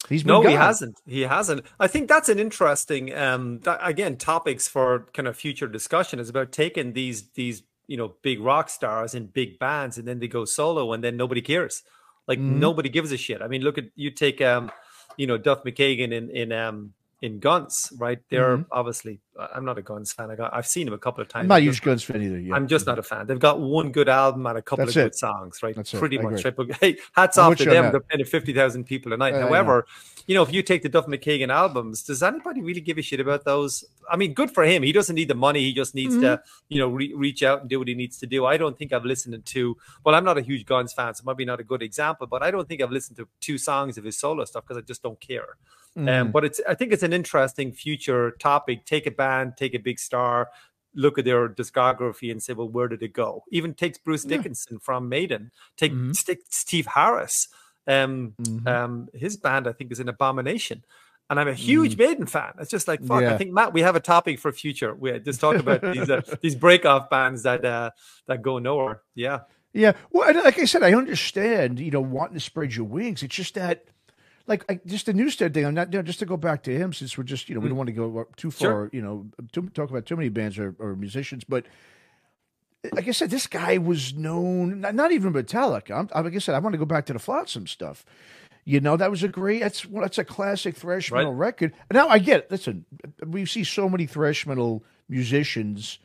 He's 0.09 0.23
been 0.23 0.29
No, 0.35 0.43
he 0.43 0.55
hasn't. 0.55 1.00
He 1.06 1.23
hasn't. 1.23 1.67
I 1.81 1.87
think 1.89 2.09
that's 2.09 2.29
an 2.29 2.39
interesting, 2.39 3.15
um, 3.17 3.61
th- 3.61 3.77
again, 3.83 4.17
topics 4.17 4.69
for 4.69 5.06
kind 5.12 5.27
of 5.27 5.37
future 5.37 5.67
discussion. 5.67 6.19
Is 6.21 6.29
about 6.29 6.53
taking 6.53 6.93
these 6.93 7.31
these 7.31 7.62
you 7.89 7.97
know 7.97 8.15
big 8.23 8.41
rock 8.41 8.69
stars 8.71 9.15
in 9.15 9.27
big 9.27 9.59
bands, 9.59 9.99
and 9.99 10.06
then 10.06 10.19
they 10.21 10.29
go 10.29 10.45
solo, 10.45 10.93
and 10.93 11.03
then 11.03 11.17
nobody 11.17 11.41
cares. 11.43 11.83
Like 12.27 12.39
Mhm. 12.39 12.59
nobody 12.59 12.89
gives 12.89 13.11
a 13.12 13.17
shit. 13.17 13.43
I 13.43 13.49
mean, 13.49 13.62
look 13.62 13.77
at 13.79 13.87
you 13.97 14.11
take 14.11 14.41
um, 14.41 14.71
you 15.17 15.27
know, 15.27 15.37
Duff 15.37 15.65
McKagan 15.65 16.12
in 16.12 16.31
in 16.31 16.53
um 16.53 16.94
in 17.21 17.41
Guns, 17.41 17.93
right? 17.99 18.21
They're 18.31 18.59
Mhm. 18.59 18.67
obviously. 18.71 19.21
I'm 19.55 19.64
not 19.64 19.79
a 19.79 19.82
Guns 19.82 20.12
fan. 20.12 20.31
I 20.31 20.35
got 20.37 20.52
I've 20.52 20.67
seen 20.67 20.87
him 20.88 20.94
a 20.94 20.99
couple 20.99 21.23
of 21.23 21.29
times. 21.29 21.43
I'm 21.44 21.49
not 21.49 21.58
a 21.61 21.62
huge 21.62 21.82
Guns 21.82 22.02
fan 22.02 22.20
either. 22.23 22.38
Yeah. 22.40 22.55
I'm 22.55 22.67
just 22.67 22.87
not 22.87 22.99
a 22.99 23.02
fan. 23.02 23.26
They've 23.26 23.38
got 23.38 23.61
one 23.61 23.93
good 23.93 24.08
album 24.08 24.46
and 24.46 24.58
a 24.58 24.62
couple 24.62 24.85
That's 24.85 24.96
of 24.96 25.00
it. 25.00 25.05
good 25.06 25.14
songs, 25.17 25.62
right? 25.62 25.76
That's. 25.76 25.93
Pretty 25.94 26.19
much. 26.19 26.44
Right? 26.44 26.56
But 26.56 26.73
hey, 26.81 26.96
hats 27.12 27.38
I'm 27.38 27.52
off 27.52 27.58
to 27.58 27.64
them. 27.64 27.90
They're 27.93 28.00
playing 28.00 28.25
50,000 28.25 28.85
people 28.85 29.12
a 29.12 29.17
night. 29.17 29.35
Know. 29.35 29.43
However, 29.49 29.87
you 30.26 30.35
know, 30.35 30.43
if 30.43 30.52
you 30.52 30.62
take 30.62 30.82
the 30.82 30.88
Duff 30.88 31.06
McKagan 31.06 31.49
albums, 31.50 32.02
does 32.02 32.23
anybody 32.23 32.61
really 32.62 32.81
give 32.81 32.99
a 32.99 33.02
shit 33.02 33.20
about 33.20 33.44
those? 33.44 33.85
I 34.11 34.17
mean, 34.17 34.35
good 34.35 34.50
for 34.50 34.64
him. 34.64 34.82
He 34.82 34.93
doesn't 34.93 35.14
need 35.14 35.29
the 35.29 35.35
money. 35.35 35.61
He 35.61 35.73
just 35.73 35.94
needs 35.94 36.14
to, 36.17 36.20
Mm-hmm. 36.20 36.43
you 36.69 36.79
know, 36.81 36.88
re- 36.88 37.14
reach 37.14 37.43
out 37.43 37.61
and 37.61 37.70
do 37.70 37.79
what 37.79 37.88
he 37.88 37.94
needs 37.94 38.19
to 38.19 38.26
do. 38.26 38.44
I 38.44 38.56
don't 38.56 38.76
think 38.76 38.93
I've 38.93 39.05
listened 39.05 39.44
to, 39.44 39.76
well, 40.05 40.14
I'm 40.14 40.25
not 40.25 40.37
a 40.37 40.43
huge 40.43 40.67
Guns 40.67 40.93
fan, 40.93 41.14
so 41.14 41.23
maybe 41.26 41.44
not 41.44 41.61
a 41.61 41.64
good 41.64 41.82
example, 41.82 42.26
but 42.26 42.43
I 42.43 42.50
don't 42.50 42.69
think 42.69 42.82
I've 42.82 42.91
listened 42.91 43.17
to 43.19 43.29
two 43.41 43.56
songs 43.58 43.96
of 43.99 44.05
his 44.05 44.19
solo 44.19 44.44
stuff 44.44 44.64
because 44.64 44.76
I 44.79 44.81
just 44.84 45.02
don't 45.02 45.20
care. 45.20 45.56
Um, 45.96 46.05
Mhm. 46.06 46.32
but 46.32 46.44
it's 46.44 46.61
I 46.69 46.75
think 46.75 46.93
it's 46.93 47.02
an 47.02 47.12
interesting 47.12 47.73
future 47.73 48.32
topic. 48.32 48.84
Take 48.84 49.06
a 49.06 49.11
band, 49.29 49.57
take 49.57 49.75
a 49.75 49.79
big 49.89 49.99
star, 49.99 50.49
look 50.95 51.19
at 51.19 51.25
their 51.25 51.49
discography 51.61 52.31
and 52.33 52.43
say, 52.43 52.53
well, 52.55 52.69
where 52.77 52.89
did 52.89 53.03
it 53.03 53.13
go? 53.13 53.31
Even 53.51 53.75
takes 53.75 53.99
Bruce 53.99 54.25
Yeah. 54.25 54.37
Dickinson 54.37 54.79
from 54.87 55.09
Maiden, 55.09 55.51
take 55.77 55.93
Mhm. 55.93 56.15
stick 56.17 56.41
Steve 56.51 56.87
Harris. 56.97 57.49
Um, 57.87 58.35
Mhm. 58.41 58.67
um, 58.67 59.09
his 59.25 59.37
band 59.37 59.67
I 59.67 59.73
think 59.73 59.93
is 59.93 60.01
an 60.01 60.09
abomination. 60.09 60.85
And 61.31 61.39
I'm 61.39 61.49
a 61.49 61.53
huge 61.71 61.95
Maiden 61.99 62.27
fan. 62.27 62.53
It's 62.61 62.71
just 62.71 62.89
like 62.89 63.01
fuck. 63.01 63.19
Mm. 63.21 63.23
Yeah. 63.23 63.35
I 63.35 63.37
think 63.39 63.53
Matt, 63.53 63.75
we 63.75 63.83
have 63.83 63.97
a 63.97 64.01
topic 64.15 64.39
for 64.41 64.51
future. 64.51 64.93
We 64.95 65.19
just 65.21 65.41
talk 65.41 65.57
about 65.57 65.81
these 65.95 66.09
uh, 66.09 66.23
these 66.45 66.55
break 66.65 66.87
off 66.87 67.11
bands 67.11 67.43
that 67.43 67.65
uh, 67.65 67.91
that 68.29 68.41
go 68.41 68.59
nowhere. 68.59 69.03
Yeah, 69.15 69.41
Yeah. 69.75 69.93
Well, 70.11 70.33
like 70.43 70.59
I 70.59 70.65
said, 70.65 70.83
I 70.83 70.95
understand, 70.95 71.81
you 71.81 71.91
know, 71.91 72.01
wanting 72.17 72.39
to 72.41 72.41
spread 72.51 72.71
your 72.75 72.87
wings. 72.87 73.23
It's 73.23 73.37
just 73.43 73.55
that, 73.57 73.77
like, 74.49 74.65
I, 74.69 74.81
just 74.87 75.06
the 75.06 75.12
Newsted 75.12 75.55
thing. 75.55 75.65
I'm 75.67 75.75
not, 75.75 75.93
you 75.93 75.99
know, 75.99 76.03
just 76.03 76.19
to 76.21 76.27
go 76.27 76.37
back 76.37 76.62
to 76.65 76.75
him, 76.77 76.93
since 76.93 77.17
we're 77.17 77.25
just, 77.25 77.49
you 77.49 77.55
know, 77.55 77.61
we 77.61 77.69
don't 77.69 77.79
want 77.79 77.89
to 77.89 77.93
go 77.93 78.27
too 78.37 78.50
far, 78.50 78.69
Mm. 78.69 78.71
Sure. 78.71 78.91
you 78.93 79.03
know, 79.03 79.27
to 79.53 79.62
talk 79.71 79.91
about 79.91 80.06
too 80.06 80.17
many 80.17 80.29
bands 80.31 80.59
or, 80.59 80.75
or 80.79 80.97
musicians. 80.97 81.45
But 81.45 81.67
like 82.93 83.09
I 83.09 83.11
said, 83.12 83.31
this 83.31 83.47
guy 83.47 83.79
was 83.79 84.15
known, 84.15 84.81
not, 84.81 84.95
not 84.95 85.12
even 85.12 85.33
Metallica. 85.33 85.91
I'm, 85.93 86.09
I- 86.15 86.21
like 86.21 86.35
I 86.35 86.39
said, 86.39 86.55
I 86.55 86.59
want 86.61 86.73
to 86.75 86.79
go 86.79 86.85
back 86.85 87.06
to 87.06 87.12
the 87.12 87.19
Flotsam 87.19 87.67
stuff. 87.67 88.05
You 88.65 88.81
know, 88.81 88.97
that 88.99 89.11
was 89.11 89.23
a 89.23 89.29
great, 89.29 89.61
that's, 89.61 89.87
well, 89.87 90.03
that's 90.03 90.19
a 90.19 90.25
classic 90.25 90.77
thrash 90.77 91.11
Right. 91.11 91.21
metal 91.21 91.35
record. 91.35 91.73
Now 91.93 92.09
I 92.09 92.19
get, 92.19 92.41
it. 92.41 92.51
listen, 92.51 92.85
we 93.27 93.47
see 93.47 93.65
so 93.65 93.89
many 93.89 94.06
thrash 94.06 94.47
metal 94.47 94.85
musicians 95.09 95.99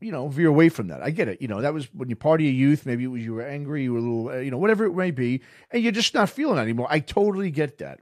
you 0.00 0.12
know, 0.12 0.28
veer 0.28 0.48
away 0.48 0.68
from 0.68 0.88
that. 0.88 1.02
I 1.02 1.10
get 1.10 1.28
it. 1.28 1.40
You 1.40 1.48
know, 1.48 1.60
that 1.60 1.74
was 1.74 1.86
when 1.94 2.08
you 2.08 2.16
party 2.16 2.48
of 2.48 2.54
youth. 2.54 2.86
Maybe 2.86 3.04
it 3.04 3.08
was 3.08 3.22
you 3.22 3.34
were 3.34 3.42
angry, 3.42 3.84
you 3.84 3.92
were 3.92 3.98
a 3.98 4.02
little, 4.02 4.28
uh, 4.28 4.36
you 4.38 4.50
know, 4.50 4.58
whatever 4.58 4.84
it 4.84 4.94
may 4.94 5.10
be, 5.10 5.42
and 5.70 5.82
you're 5.82 5.92
just 5.92 6.14
not 6.14 6.30
feeling 6.30 6.58
anymore. 6.58 6.86
I 6.90 7.00
totally 7.00 7.50
get 7.50 7.78
that. 7.78 8.00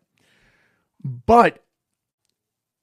But 1.05 1.65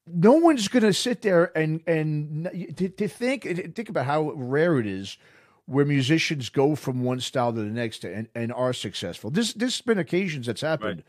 no 0.05 0.33
one's 0.33 0.67
going 0.67 0.83
to 0.83 0.93
sit 0.93 1.21
there 1.21 1.55
and 1.57 1.81
and 1.87 2.75
to, 2.77 2.89
to 2.89 3.07
think 3.07 3.43
think 3.75 3.89
about 3.89 4.05
how 4.05 4.31
rare 4.31 4.79
it 4.79 4.87
is 4.87 5.17
where 5.65 5.85
musicians 5.85 6.49
go 6.49 6.75
from 6.75 7.03
one 7.03 7.19
style 7.19 7.53
to 7.53 7.59
the 7.59 7.65
next 7.65 8.03
and, 8.03 8.27
and 8.33 8.51
are 8.51 8.73
successful. 8.73 9.29
This 9.29 9.53
this 9.53 9.77
has 9.77 9.81
been 9.81 9.99
occasions 9.99 10.47
that's 10.47 10.61
happened, 10.61 11.03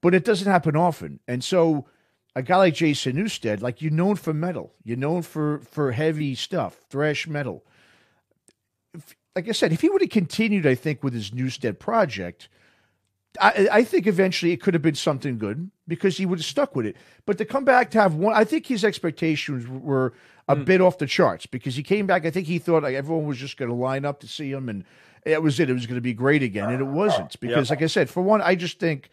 but 0.00 0.14
it 0.14 0.24
doesn't 0.24 0.50
happen 0.50 0.76
often. 0.76 1.20
And 1.28 1.44
so 1.44 1.86
a 2.34 2.42
guy 2.42 2.56
like 2.56 2.74
Jason 2.74 3.16
Newsted, 3.16 3.60
like 3.60 3.82
you're 3.82 3.90
known 3.90 4.16
for 4.16 4.32
metal, 4.32 4.72
you're 4.84 4.96
known 4.96 5.22
for 5.22 5.60
for 5.60 5.92
heavy 5.92 6.34
stuff, 6.34 6.76
thrash 6.88 7.26
metal. 7.26 7.64
If, 8.94 9.14
like 9.34 9.48
I 9.48 9.52
said, 9.52 9.72
if 9.72 9.80
he 9.80 9.88
would 9.88 10.02
have 10.02 10.10
continued, 10.10 10.66
I 10.66 10.74
think 10.74 11.02
with 11.02 11.14
his 11.14 11.30
Newsted 11.30 11.78
project, 11.78 12.48
I, 13.40 13.68
I 13.72 13.84
think 13.84 14.06
eventually 14.06 14.52
it 14.52 14.60
could 14.60 14.74
have 14.74 14.82
been 14.82 14.94
something 14.94 15.38
good 15.38 15.70
because 15.88 16.18
he 16.18 16.26
would 16.26 16.38
have 16.38 16.46
stuck 16.46 16.76
with 16.76 16.86
it. 16.86 16.96
But 17.24 17.38
to 17.38 17.44
come 17.44 17.64
back 17.64 17.90
to 17.92 18.00
have 18.00 18.14
one, 18.14 18.34
I 18.34 18.44
think 18.44 18.66
his 18.66 18.84
expectations 18.84 19.66
were 19.66 20.12
a 20.48 20.56
hmm. 20.56 20.64
bit 20.64 20.80
off 20.80 20.98
the 20.98 21.06
charts 21.06 21.46
because 21.46 21.74
he 21.74 21.82
came 21.82 22.06
back. 22.06 22.26
I 22.26 22.30
think 22.30 22.46
he 22.46 22.58
thought 22.58 22.82
like 22.82 22.94
everyone 22.94 23.26
was 23.26 23.38
just 23.38 23.56
going 23.56 23.70
to 23.70 23.74
line 23.74 24.04
up 24.04 24.20
to 24.20 24.28
see 24.28 24.50
him, 24.50 24.68
and 24.68 24.84
that 25.24 25.42
was 25.42 25.60
it. 25.60 25.70
It 25.70 25.74
was 25.74 25.86
going 25.86 25.96
to 25.96 26.02
be 26.02 26.14
great 26.14 26.42
again, 26.42 26.70
and 26.70 26.82
it 26.82 26.88
uh, 26.88 26.90
wasn't 26.90 27.38
because, 27.40 27.70
like 27.70 27.82
I 27.82 27.86
said, 27.86 28.10
for 28.10 28.22
one, 28.22 28.42
I 28.42 28.54
just 28.54 28.78
think 28.78 29.10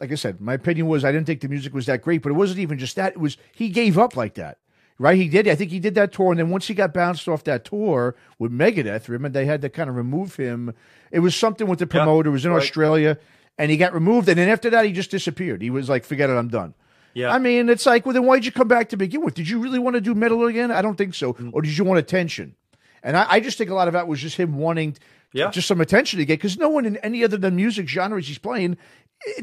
like 0.00 0.10
I 0.12 0.14
said, 0.14 0.40
my 0.40 0.54
opinion 0.54 0.86
was 0.86 1.04
I 1.04 1.12
didn't 1.12 1.26
think 1.26 1.40
the 1.40 1.48
music 1.48 1.74
was 1.74 1.86
that 1.86 2.02
great, 2.02 2.22
but 2.22 2.30
it 2.30 2.34
wasn't 2.36 2.60
even 2.60 2.78
just 2.78 2.96
that. 2.96 3.12
It 3.12 3.20
was 3.20 3.36
he 3.54 3.68
gave 3.68 3.98
up 3.98 4.16
like 4.16 4.34
that, 4.34 4.58
right? 4.98 5.16
He 5.16 5.28
did. 5.28 5.46
I 5.46 5.54
think 5.54 5.70
he 5.70 5.78
did 5.80 5.94
that 5.96 6.12
tour, 6.12 6.30
and 6.30 6.38
then 6.38 6.50
once 6.50 6.66
he 6.68 6.74
got 6.74 6.94
bounced 6.94 7.28
off 7.28 7.44
that 7.44 7.64
tour 7.64 8.16
with 8.38 8.50
Megadeth, 8.52 9.08
remember 9.08 9.38
they 9.38 9.46
had 9.46 9.60
to 9.62 9.68
kind 9.68 9.90
of 9.90 9.96
remove 9.96 10.36
him. 10.36 10.72
It 11.10 11.20
was 11.20 11.34
something 11.36 11.66
with 11.66 11.78
the 11.80 11.86
promoter. 11.86 12.30
it 12.30 12.32
was 12.32 12.44
in 12.44 12.52
right. 12.52 12.62
Australia, 12.62 13.18
and 13.58 13.70
he 13.70 13.76
got 13.76 13.92
removed. 13.92 14.28
And 14.28 14.38
then 14.38 14.48
after 14.48 14.70
that, 14.70 14.84
he 14.86 14.92
just 14.92 15.10
disappeared. 15.10 15.60
He 15.62 15.70
was 15.70 15.88
like, 15.88 16.04
"Forget 16.04 16.30
it, 16.30 16.34
I'm 16.34 16.48
done." 16.48 16.74
yeah. 17.12 17.32
I 17.32 17.38
mean, 17.38 17.68
it's 17.68 17.86
like, 17.86 18.06
well, 18.06 18.12
then 18.14 18.24
why'd 18.24 18.44
you 18.44 18.52
come 18.52 18.68
back 18.68 18.88
to 18.90 18.96
begin 18.96 19.22
with? 19.24 19.34
Did 19.34 19.48
you 19.48 19.58
really 19.58 19.80
want 19.80 19.94
to 19.94 20.00
do 20.00 20.14
metal 20.14 20.46
again? 20.46 20.70
I 20.70 20.80
don't 20.80 20.96
think 20.96 21.14
so. 21.14 21.34
Mm. 21.34 21.50
Or 21.52 21.60
did 21.60 21.76
you 21.76 21.82
want 21.84 21.98
attention? 21.98 22.54
And 23.02 23.16
I, 23.16 23.26
I 23.28 23.40
just 23.40 23.58
think 23.58 23.68
a 23.68 23.74
lot 23.74 23.88
of 23.88 23.94
that 23.94 24.06
was 24.06 24.20
just 24.20 24.36
him 24.36 24.56
wanting 24.56 24.96
Yeah. 25.32 25.50
just 25.50 25.66
some 25.66 25.80
attention 25.80 26.18
to 26.20 26.24
get 26.24 26.34
because 26.38 26.56
no 26.56 26.68
one 26.68 26.86
in 26.86 26.98
any 26.98 27.24
other 27.24 27.36
than 27.36 27.56
music 27.56 27.88
genres 27.88 28.28
he's 28.28 28.38
playing, 28.38 28.76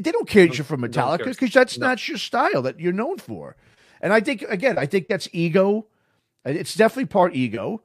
they 0.00 0.10
don't 0.12 0.28
care 0.28 0.46
that 0.46 0.58
you're 0.58 0.64
from 0.64 0.82
Metallica 0.82 1.24
because 1.24 1.52
that's 1.52 1.78
No. 1.78 1.88
not 1.88 2.08
your 2.08 2.18
style 2.18 2.62
that 2.62 2.80
you're 2.80 2.92
known 2.92 3.18
for. 3.18 3.56
And 4.00 4.12
I 4.12 4.20
think 4.20 4.42
again, 4.42 4.78
I 4.78 4.86
think 4.86 5.08
that's 5.08 5.28
ego. 5.32 5.86
It's 6.44 6.74
definitely 6.74 7.06
part 7.06 7.34
ego 7.34 7.82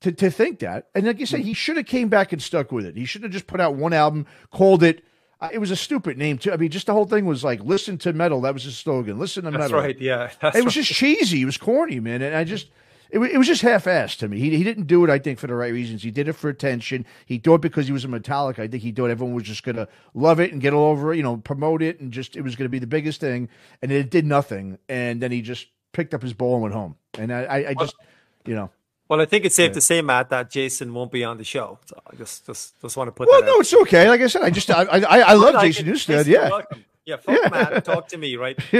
to, 0.00 0.12
to 0.12 0.30
think 0.30 0.60
that. 0.60 0.88
And 0.94 1.06
like 1.06 1.18
you 1.18 1.26
said, 1.26 1.40
he 1.40 1.52
should 1.54 1.76
have 1.76 1.86
came 1.86 2.08
back 2.08 2.32
and 2.32 2.40
stuck 2.42 2.70
with 2.72 2.86
it. 2.86 2.96
He 2.96 3.04
should 3.04 3.22
have 3.22 3.32
just 3.32 3.46
put 3.46 3.60
out 3.60 3.74
one 3.74 3.92
album, 3.92 4.26
called 4.52 4.82
it. 4.82 5.04
Uh, 5.40 5.48
it 5.52 5.58
was 5.58 5.70
a 5.70 5.76
stupid 5.76 6.18
name 6.18 6.38
too. 6.38 6.52
I 6.52 6.56
mean, 6.56 6.70
just 6.70 6.86
the 6.86 6.92
whole 6.92 7.04
thing 7.04 7.24
was 7.24 7.44
like, 7.44 7.60
"Listen 7.62 7.96
to 7.98 8.12
metal." 8.12 8.40
That 8.40 8.54
was 8.54 8.64
his 8.64 8.76
slogan. 8.76 9.18
Listen 9.20 9.44
to 9.44 9.50
That's 9.52 9.60
metal. 9.62 9.78
right. 9.80 9.96
Yeah. 10.00 10.30
That's 10.40 10.56
It 10.56 10.64
was 10.64 10.74
right. 10.76 10.82
just 10.84 10.92
cheesy. 10.92 11.42
It 11.42 11.44
was 11.44 11.56
corny, 11.56 12.00
man. 12.00 12.22
And 12.22 12.34
I 12.34 12.42
just, 12.42 12.68
it, 13.10 13.18
it 13.18 13.38
was 13.38 13.46
just 13.46 13.62
half-assed 13.62 14.18
to 14.18 14.28
me. 14.28 14.38
He, 14.38 14.56
he 14.56 14.64
didn't 14.64 14.86
do 14.86 15.04
it, 15.04 15.10
I 15.10 15.18
think, 15.18 15.38
for 15.38 15.46
the 15.46 15.54
right 15.54 15.72
reasons. 15.72 16.02
He 16.02 16.10
did 16.10 16.28
it 16.28 16.34
for 16.34 16.48
attention. 16.48 17.06
He 17.26 17.38
did 17.38 17.52
it 17.52 17.60
because 17.60 17.86
he 17.86 17.92
was 17.92 18.04
a 18.04 18.08
Metallica. 18.08 18.60
I 18.60 18.68
think 18.68 18.82
he 18.82 18.92
thought 18.92 19.10
everyone 19.10 19.34
was 19.34 19.44
just 19.44 19.62
going 19.62 19.76
to 19.76 19.88
love 20.14 20.40
it 20.40 20.52
and 20.52 20.60
get 20.60 20.72
all 20.72 20.90
over 20.90 21.12
it, 21.12 21.16
you 21.16 21.22
know, 21.22 21.36
promote 21.38 21.82
it, 21.82 22.00
and 22.00 22.12
just 22.12 22.36
it 22.36 22.42
was 22.42 22.56
going 22.56 22.66
to 22.66 22.70
be 22.70 22.78
the 22.78 22.86
biggest 22.86 23.20
thing. 23.20 23.48
And 23.82 23.90
it 23.90 24.10
did 24.10 24.26
nothing. 24.26 24.78
And 24.88 25.20
then 25.20 25.32
he 25.32 25.42
just 25.42 25.66
picked 25.92 26.12
up 26.14 26.22
his 26.22 26.34
ball 26.34 26.54
and 26.54 26.62
went 26.62 26.74
home. 26.74 26.96
And 27.18 27.32
I, 27.32 27.42
I, 27.44 27.56
I 27.70 27.74
just, 27.74 27.96
you 28.44 28.54
know. 28.54 28.70
Well, 29.08 29.22
I 29.22 29.24
think 29.24 29.46
it's 29.46 29.54
safe 29.56 29.72
to 29.72 29.80
say, 29.80 30.02
Matt, 30.02 30.28
that 30.28 30.50
Jason 30.50 30.92
won't 30.92 31.10
be 31.10 31.24
on 31.24 31.38
the 31.38 31.44
show. 31.44 31.78
So 31.86 31.98
I 32.06 32.14
just 32.16 32.44
just 32.44 32.78
just 32.82 32.94
want 32.94 33.08
to 33.08 33.12
put 33.12 33.26
Well, 33.26 33.42
no, 33.42 33.54
out. 33.54 33.60
it's 33.60 33.72
okay. 33.72 34.06
Like 34.06 34.20
I 34.20 34.26
said, 34.26 34.42
I 34.42 34.50
just, 34.50 34.70
I, 34.70 34.82
I, 34.82 35.18
I 35.20 35.32
love 35.32 35.62
Jason 35.62 35.88
it. 35.88 36.08
You're 36.08 36.20
Yeah. 36.26 36.50
welcome. 36.50 36.84
Yeah, 37.08 37.16
fuck 37.16 37.38
Yeah. 37.42 37.48
Matt. 37.50 37.84
Talk 37.86 38.08
to 38.08 38.18
me, 38.18 38.36
right? 38.36 38.58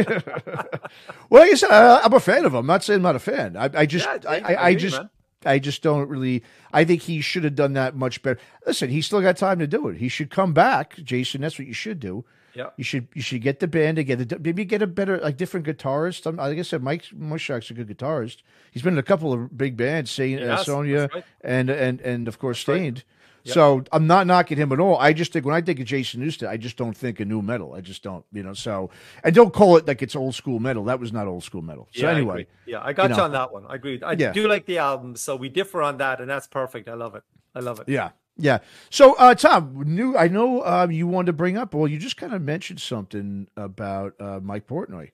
Well, 1.30 1.42
like 1.42 1.52
I 1.52 1.54
said, 1.54 1.70
I, 1.70 2.00
I'm 2.00 2.12
a 2.12 2.20
fan 2.20 2.44
of 2.44 2.52
him. 2.52 2.60
I'm 2.60 2.66
not 2.66 2.84
saying 2.84 2.98
I'm 2.98 3.02
not 3.02 3.16
a 3.16 3.18
fan. 3.18 3.56
I, 3.56 3.70
I 3.74 3.86
just, 3.86 4.06
Yeah, 4.06 4.30
I, 4.30 4.36
I 4.36 4.40
I, 4.54 4.64
I 4.68 4.74
just, 4.74 4.96
man. 4.96 5.10
I 5.44 5.58
just 5.58 5.82
don't 5.82 6.08
really. 6.08 6.42
I 6.72 6.84
think 6.84 7.02
he 7.02 7.20
should 7.20 7.44
have 7.44 7.54
done 7.54 7.72
that 7.74 7.94
much 7.94 8.22
better. 8.22 8.40
Listen, 8.66 8.90
he's 8.90 9.06
still 9.06 9.20
got 9.20 9.36
time 9.36 9.58
to 9.60 9.66
do 9.66 9.88
it. 9.88 9.98
He 9.98 10.08
should 10.08 10.30
come 10.30 10.52
back, 10.52 10.96
Jason. 10.96 11.40
That's 11.40 11.58
what 11.58 11.68
you 11.68 11.74
should 11.74 12.00
do. 12.00 12.24
Yeah. 12.54 12.70
You 12.76 12.84
should 12.84 13.08
you 13.14 13.22
should 13.22 13.40
get 13.42 13.60
the 13.60 13.68
band 13.68 13.96
together. 13.96 14.38
Maybe 14.40 14.64
get 14.64 14.82
a 14.82 14.86
better 14.86 15.18
like 15.18 15.36
different 15.36 15.66
guitarist. 15.66 16.26
Um, 16.26 16.36
Like 16.36 16.58
I 16.58 16.62
said, 16.62 16.82
Mike 16.82 17.04
Mushok's 17.16 17.70
a 17.70 17.74
good 17.74 17.88
guitarist. 17.88 18.38
He's 18.72 18.82
been 18.82 18.94
in 18.94 18.98
a 18.98 19.02
couple 19.02 19.32
of 19.32 19.56
big 19.56 19.76
bands, 19.76 20.10
Saint 20.10 20.42
uh, 20.42 20.62
Sonia 20.64 21.08
right. 21.14 21.24
and 21.42 21.70
and 21.70 22.00
and 22.00 22.26
of 22.26 22.38
course 22.38 22.66
right. 22.66 23.04
Yep. 23.48 23.54
So 23.54 23.84
I'm 23.92 24.06
not 24.06 24.26
knocking 24.26 24.56
him 24.58 24.72
at 24.72 24.80
all. 24.80 24.96
I 24.98 25.12
just 25.12 25.32
think 25.32 25.44
when 25.44 25.54
I 25.54 25.60
think 25.60 25.80
of 25.80 25.86
Jason 25.86 26.20
Newsted, 26.20 26.48
I 26.48 26.56
just 26.56 26.76
don't 26.76 26.96
think 26.96 27.18
of 27.20 27.28
new 27.28 27.42
metal. 27.42 27.74
I 27.74 27.80
just 27.80 28.02
don't, 28.02 28.24
you 28.32 28.42
know. 28.42 28.52
So 28.54 28.90
and 29.24 29.34
don't 29.34 29.52
call 29.52 29.76
it 29.76 29.86
like 29.86 30.02
it's 30.02 30.14
old 30.14 30.34
school 30.34 30.58
metal. 30.60 30.84
That 30.84 31.00
was 31.00 31.12
not 31.12 31.26
old 31.26 31.44
school 31.44 31.62
metal. 31.62 31.88
So 31.94 32.02
Yeah, 32.02 32.12
anyway, 32.12 32.42
agree. 32.42 32.46
yeah, 32.66 32.80
I 32.82 32.92
got 32.92 33.10
you, 33.10 33.16
know. 33.16 33.24
on 33.24 33.32
that 33.32 33.52
one. 33.52 33.64
I 33.68 33.74
agree. 33.74 34.00
I 34.02 34.12
Yeah. 34.12 34.32
do 34.32 34.46
like 34.46 34.66
the 34.66 34.78
album, 34.78 35.16
so 35.16 35.34
we 35.36 35.48
differ 35.48 35.82
on 35.82 35.96
that, 35.98 36.20
and 36.20 36.28
that's 36.30 36.46
perfect. 36.46 36.88
I 36.88 36.94
love 36.94 37.14
it. 37.14 37.22
I 37.54 37.60
love 37.60 37.80
it. 37.80 37.88
Yeah, 37.88 38.10
yeah. 38.36 38.58
So, 38.90 39.14
uh, 39.14 39.34
Tom, 39.34 39.82
new. 39.86 40.16
I 40.16 40.28
know 40.28 40.60
uh, 40.60 40.86
you 40.90 41.06
wanted 41.06 41.26
to 41.26 41.32
bring 41.32 41.56
up. 41.56 41.74
Well, 41.74 41.88
you 41.88 41.98
just 41.98 42.16
kind 42.16 42.34
of 42.34 42.42
mentioned 42.42 42.80
something 42.80 43.48
about 43.56 44.14
uh, 44.20 44.40
Mike 44.42 44.66
Portnoy. 44.66 45.10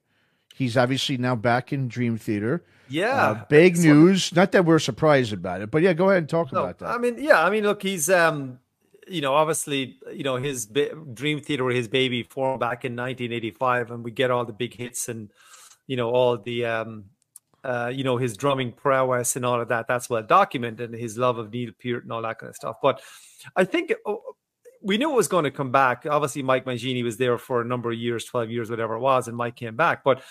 He's 0.57 0.77
obviously 0.77 1.17
now 1.17 1.35
back 1.35 1.73
in 1.73 1.89
Dream 1.89 2.17
Theater. 2.17 2.63
Yeah, 2.87 3.31
Uh, 3.31 3.45
big 3.49 3.77
news. 3.77 4.33
Not 4.33 4.53
that 4.53 4.63
we're 4.63 4.79
surprised 4.79 5.33
about 5.33 5.61
it, 5.61 5.69
but 5.69 5.81
yeah, 5.81 5.91
go 5.91 6.09
ahead 6.09 6.19
and 6.19 6.29
talk 6.29 6.53
No, 6.53 6.61
about 6.63 6.79
that. 6.79 6.89
I 6.89 6.97
mean, 6.97 7.17
yeah, 7.17 7.43
I 7.43 7.49
mean, 7.49 7.63
look, 7.63 7.81
he's 7.83 8.09
um, 8.09 8.59
you 9.07 9.19
know, 9.21 9.33
obviously, 9.33 9.97
you 10.13 10.23
know, 10.23 10.37
his 10.37 10.65
ba- 10.65 10.95
Dream 11.13 11.41
Theater, 11.41 11.67
his 11.69 11.87
baby, 11.89 12.23
formed 12.23 12.61
back 12.61 12.85
in 12.85 12.95
1985, 12.95 13.91
and 13.91 14.03
we 14.03 14.11
get 14.11 14.31
all 14.31 14.45
the 14.45 14.53
big 14.53 14.73
hits 14.75 15.09
and 15.09 15.29
you 15.87 15.97
know 15.97 16.09
all 16.09 16.37
the 16.37 16.65
um, 16.65 17.05
uh, 17.65 17.91
you 17.93 18.03
know, 18.03 18.15
his 18.17 18.37
drumming 18.37 18.71
prowess 18.71 19.35
and 19.35 19.45
all 19.45 19.59
of 19.59 19.67
that. 19.69 19.87
That's 19.87 20.09
well 20.09 20.23
documented, 20.23 20.91
and 20.91 20.99
his 20.99 21.17
love 21.17 21.37
of 21.37 21.51
Neil 21.51 21.71
Peart 21.77 22.03
and 22.03 22.11
all 22.13 22.21
that 22.21 22.39
kind 22.39 22.49
of 22.49 22.55
stuff. 22.55 22.77
But 22.81 23.01
I 23.55 23.65
think 23.65 23.93
oh, 24.05 24.21
we 24.85 24.97
knew 24.97 25.11
it 25.11 25.15
was 25.15 25.27
going 25.27 25.43
to 25.45 25.51
come 25.51 25.71
back. 25.71 26.05
Obviously, 26.09 26.43
Mike 26.43 26.65
Mangini 26.65 27.03
was 27.03 27.17
there 27.17 27.37
for 27.37 27.59
a 27.61 27.65
number 27.65 27.91
of 27.91 27.97
years, 27.97 28.23
12 28.25 28.51
years, 28.51 28.69
whatever 28.69 28.95
it 28.95 28.99
was, 28.99 29.27
and 29.27 29.35
Mike 29.35 29.55
came 29.55 29.75
back. 29.75 30.03
But 30.03 30.21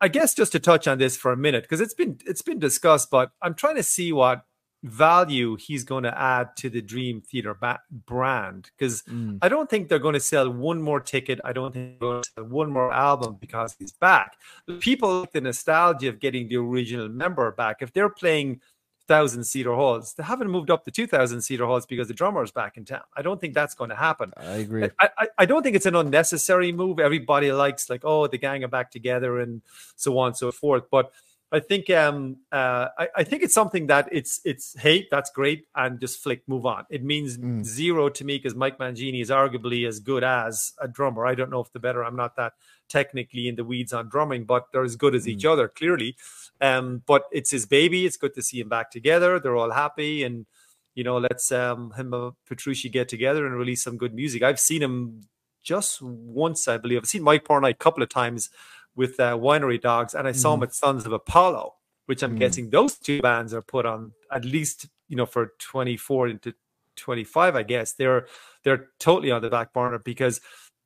I 0.00 0.08
guess 0.08 0.34
just 0.34 0.52
to 0.52 0.60
touch 0.60 0.86
on 0.86 0.98
this 0.98 1.16
for 1.16 1.32
a 1.32 1.36
minute, 1.36 1.62
because 1.64 1.80
it's 1.80 1.94
been 1.94 2.18
it's 2.26 2.42
been 2.42 2.58
discussed, 2.58 3.10
but 3.10 3.30
I'm 3.42 3.54
trying 3.54 3.76
to 3.76 3.82
see 3.82 4.12
what 4.12 4.44
value 4.84 5.56
he's 5.56 5.82
going 5.82 6.04
to 6.04 6.16
add 6.20 6.54
to 6.56 6.70
the 6.70 6.80
Dream 6.80 7.20
Theater 7.20 7.54
ba- 7.54 7.80
brand. 8.06 8.70
Because 8.78 9.02
Mm. 9.02 9.38
I 9.42 9.48
don't 9.48 9.68
think 9.68 9.88
they're 9.88 9.98
going 9.98 10.14
to 10.14 10.20
sell 10.20 10.48
one 10.50 10.80
more 10.82 11.00
ticket. 11.00 11.40
I 11.44 11.52
don't 11.52 11.72
think 11.72 11.98
they're 11.98 12.08
going 12.10 12.22
to 12.22 12.30
sell 12.36 12.44
one 12.44 12.70
more 12.70 12.92
album 12.92 13.38
because 13.40 13.74
he's 13.78 13.92
back. 13.92 14.36
People 14.80 15.20
like 15.20 15.32
the 15.32 15.40
nostalgia 15.40 16.08
of 16.10 16.20
getting 16.20 16.48
the 16.48 16.56
original 16.56 17.08
member 17.08 17.50
back. 17.52 17.78
If 17.80 17.92
they're 17.92 18.08
playing 18.10 18.60
thousand 19.08 19.44
seater 19.44 19.74
halls, 19.74 20.14
they 20.14 20.22
haven't 20.22 20.50
moved 20.50 20.70
up 20.70 20.84
to 20.84 20.90
two 20.90 21.06
thousand 21.06 21.40
seater 21.40 21.66
halls 21.66 21.86
because 21.86 22.06
the 22.06 22.14
drummer 22.14 22.42
is 22.44 22.52
back 22.52 22.76
in 22.76 22.84
town. 22.84 23.00
I 23.16 23.22
don't 23.22 23.40
think 23.40 23.54
that's 23.54 23.74
going 23.74 23.90
to 23.90 23.96
happen. 23.96 24.32
I 24.36 24.56
agree. 24.56 24.88
I, 25.00 25.08
I, 25.18 25.28
I 25.38 25.46
don't 25.46 25.62
think 25.62 25.74
it's 25.74 25.86
an 25.86 25.96
unnecessary 25.96 26.70
move. 26.70 27.00
Everybody 27.00 27.50
likes 27.50 27.90
like, 27.90 28.02
oh, 28.04 28.26
the 28.28 28.38
gang 28.38 28.62
are 28.62 28.68
back 28.68 28.90
together 28.90 29.40
and 29.40 29.62
so 29.96 30.16
on 30.18 30.28
and 30.28 30.36
so 30.36 30.52
forth. 30.52 30.84
But 30.90 31.10
I 31.50 31.60
think 31.60 31.88
um 31.88 32.36
uh 32.52 32.88
I, 32.98 33.08
I 33.16 33.24
think 33.24 33.42
it's 33.42 33.54
something 33.54 33.86
that 33.86 34.08
it's 34.12 34.40
it's 34.44 34.78
hey, 34.78 35.08
that's 35.10 35.30
great, 35.30 35.66
and 35.74 35.98
just 35.98 36.22
flick, 36.22 36.42
move 36.46 36.66
on. 36.66 36.84
It 36.90 37.02
means 37.02 37.38
Mm. 37.38 37.64
zero 37.64 38.08
to 38.10 38.24
me 38.24 38.36
because 38.36 38.54
Mike 38.54 38.78
Mangini 38.78 39.22
is 39.22 39.30
arguably 39.30 39.86
as 39.88 39.98
good 40.00 40.24
as 40.24 40.72
a 40.80 40.88
drummer. 40.88 41.26
I 41.26 41.34
don't 41.34 41.50
know 41.50 41.60
if 41.60 41.72
the 41.72 41.78
better. 41.80 42.04
I'm 42.04 42.16
not 42.16 42.36
that 42.36 42.52
technically 42.88 43.48
in 43.48 43.56
the 43.56 43.64
weeds 43.64 43.92
on 43.92 44.08
drumming, 44.08 44.44
but 44.44 44.66
they're 44.72 44.84
as 44.84 44.96
good 44.96 45.14
as 45.14 45.26
each 45.26 45.44
Mm. 45.44 45.52
other, 45.52 45.68
clearly. 45.68 46.16
Um, 46.60 47.02
but 47.06 47.24
it's 47.32 47.50
his 47.50 47.64
baby. 47.66 48.04
It's 48.04 48.16
good 48.18 48.34
to 48.34 48.42
see 48.42 48.60
him 48.60 48.68
back 48.68 48.90
together. 48.90 49.38
They're 49.40 49.56
all 49.56 49.72
happy 49.72 50.24
and 50.24 50.46
you 50.94 51.04
know, 51.04 51.18
let's 51.18 51.52
um 51.52 51.92
him 51.92 52.12
and 52.12 52.32
Petrucci 52.46 52.88
get 52.88 53.08
together 53.08 53.46
and 53.46 53.54
release 53.56 53.84
some 53.84 53.96
good 53.96 54.12
music. 54.12 54.42
I've 54.42 54.58
seen 54.60 54.82
him 54.82 55.28
just 55.62 56.02
once, 56.02 56.66
I 56.66 56.76
believe. 56.76 56.98
I've 56.98 57.06
seen 57.06 57.22
Mike 57.22 57.44
Portnoy 57.44 57.70
a 57.70 57.74
couple 57.74 58.02
of 58.02 58.08
times 58.08 58.50
with 58.96 59.18
uh, 59.20 59.36
Winery 59.36 59.80
Dogs, 59.80 60.14
and 60.14 60.26
I 60.26 60.32
saw 60.32 60.54
him 60.54 60.62
at 60.62 60.74
Sons 60.74 61.06
of 61.06 61.12
Apollo, 61.12 61.74
which 62.06 62.22
I'm 62.22 62.34
Mm. 62.36 62.38
guessing 62.40 62.70
those 62.70 62.96
two 62.98 63.20
bands 63.20 63.54
are 63.54 63.62
put 63.62 63.86
on 63.86 64.12
at 64.32 64.44
least 64.44 64.86
you 65.08 65.16
know 65.16 65.26
for 65.26 65.52
24 65.58 66.28
into 66.28 66.54
25. 66.96 67.54
I 67.56 67.62
guess 67.62 67.92
they're 67.92 68.26
they're 68.64 68.88
totally 68.98 69.30
on 69.30 69.42
the 69.42 69.50
back 69.50 69.72
burner 69.72 69.98
because 69.98 70.40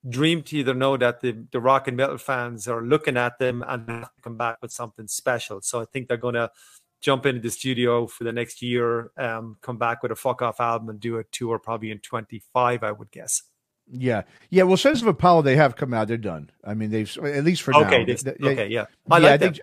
Dream 0.08 0.42
Theater 0.42 0.74
know 0.74 0.96
that 0.96 1.20
the 1.20 1.46
the 1.52 1.60
rock 1.60 1.88
and 1.88 1.96
metal 1.96 2.18
fans 2.18 2.68
are 2.68 2.82
looking 2.82 3.16
at 3.16 3.38
them 3.38 3.64
and 3.66 3.86
they 3.86 3.92
have 3.94 4.14
to 4.14 4.20
come 4.22 4.36
back 4.36 4.58
with 4.60 4.72
something 4.72 5.08
special. 5.08 5.60
So 5.62 5.80
I 5.80 5.84
think 5.86 6.08
they're 6.08 6.16
going 6.16 6.34
to 6.34 6.50
jump 7.00 7.26
into 7.26 7.40
the 7.40 7.50
studio 7.50 8.06
for 8.06 8.22
the 8.24 8.32
next 8.32 8.62
year, 8.62 9.10
um, 9.16 9.56
come 9.60 9.76
back 9.76 10.02
with 10.02 10.12
a 10.12 10.16
fuck 10.16 10.40
off 10.42 10.60
album 10.60 10.88
and 10.88 11.00
do 11.00 11.18
a 11.18 11.24
tour 11.24 11.58
probably 11.58 11.90
in 11.90 11.98
25, 11.98 12.84
I 12.84 12.92
would 12.92 13.10
guess. 13.10 13.42
Yeah, 13.90 14.22
yeah. 14.50 14.62
Well, 14.62 14.76
Sons 14.76 15.02
of 15.02 15.08
Apollo, 15.08 15.42
they 15.42 15.56
have 15.56 15.76
come 15.76 15.92
out. 15.92 16.08
They're 16.08 16.16
done. 16.16 16.50
I 16.64 16.74
mean, 16.74 16.90
they've 16.90 17.14
at 17.18 17.44
least 17.44 17.62
for 17.62 17.74
Okay, 17.74 18.04
now. 18.04 18.14
they- 18.22 18.48
okay, 18.52 18.68
yeah, 18.68 18.86
I 19.10 19.18
yeah, 19.18 19.30
like 19.30 19.40
think- 19.40 19.60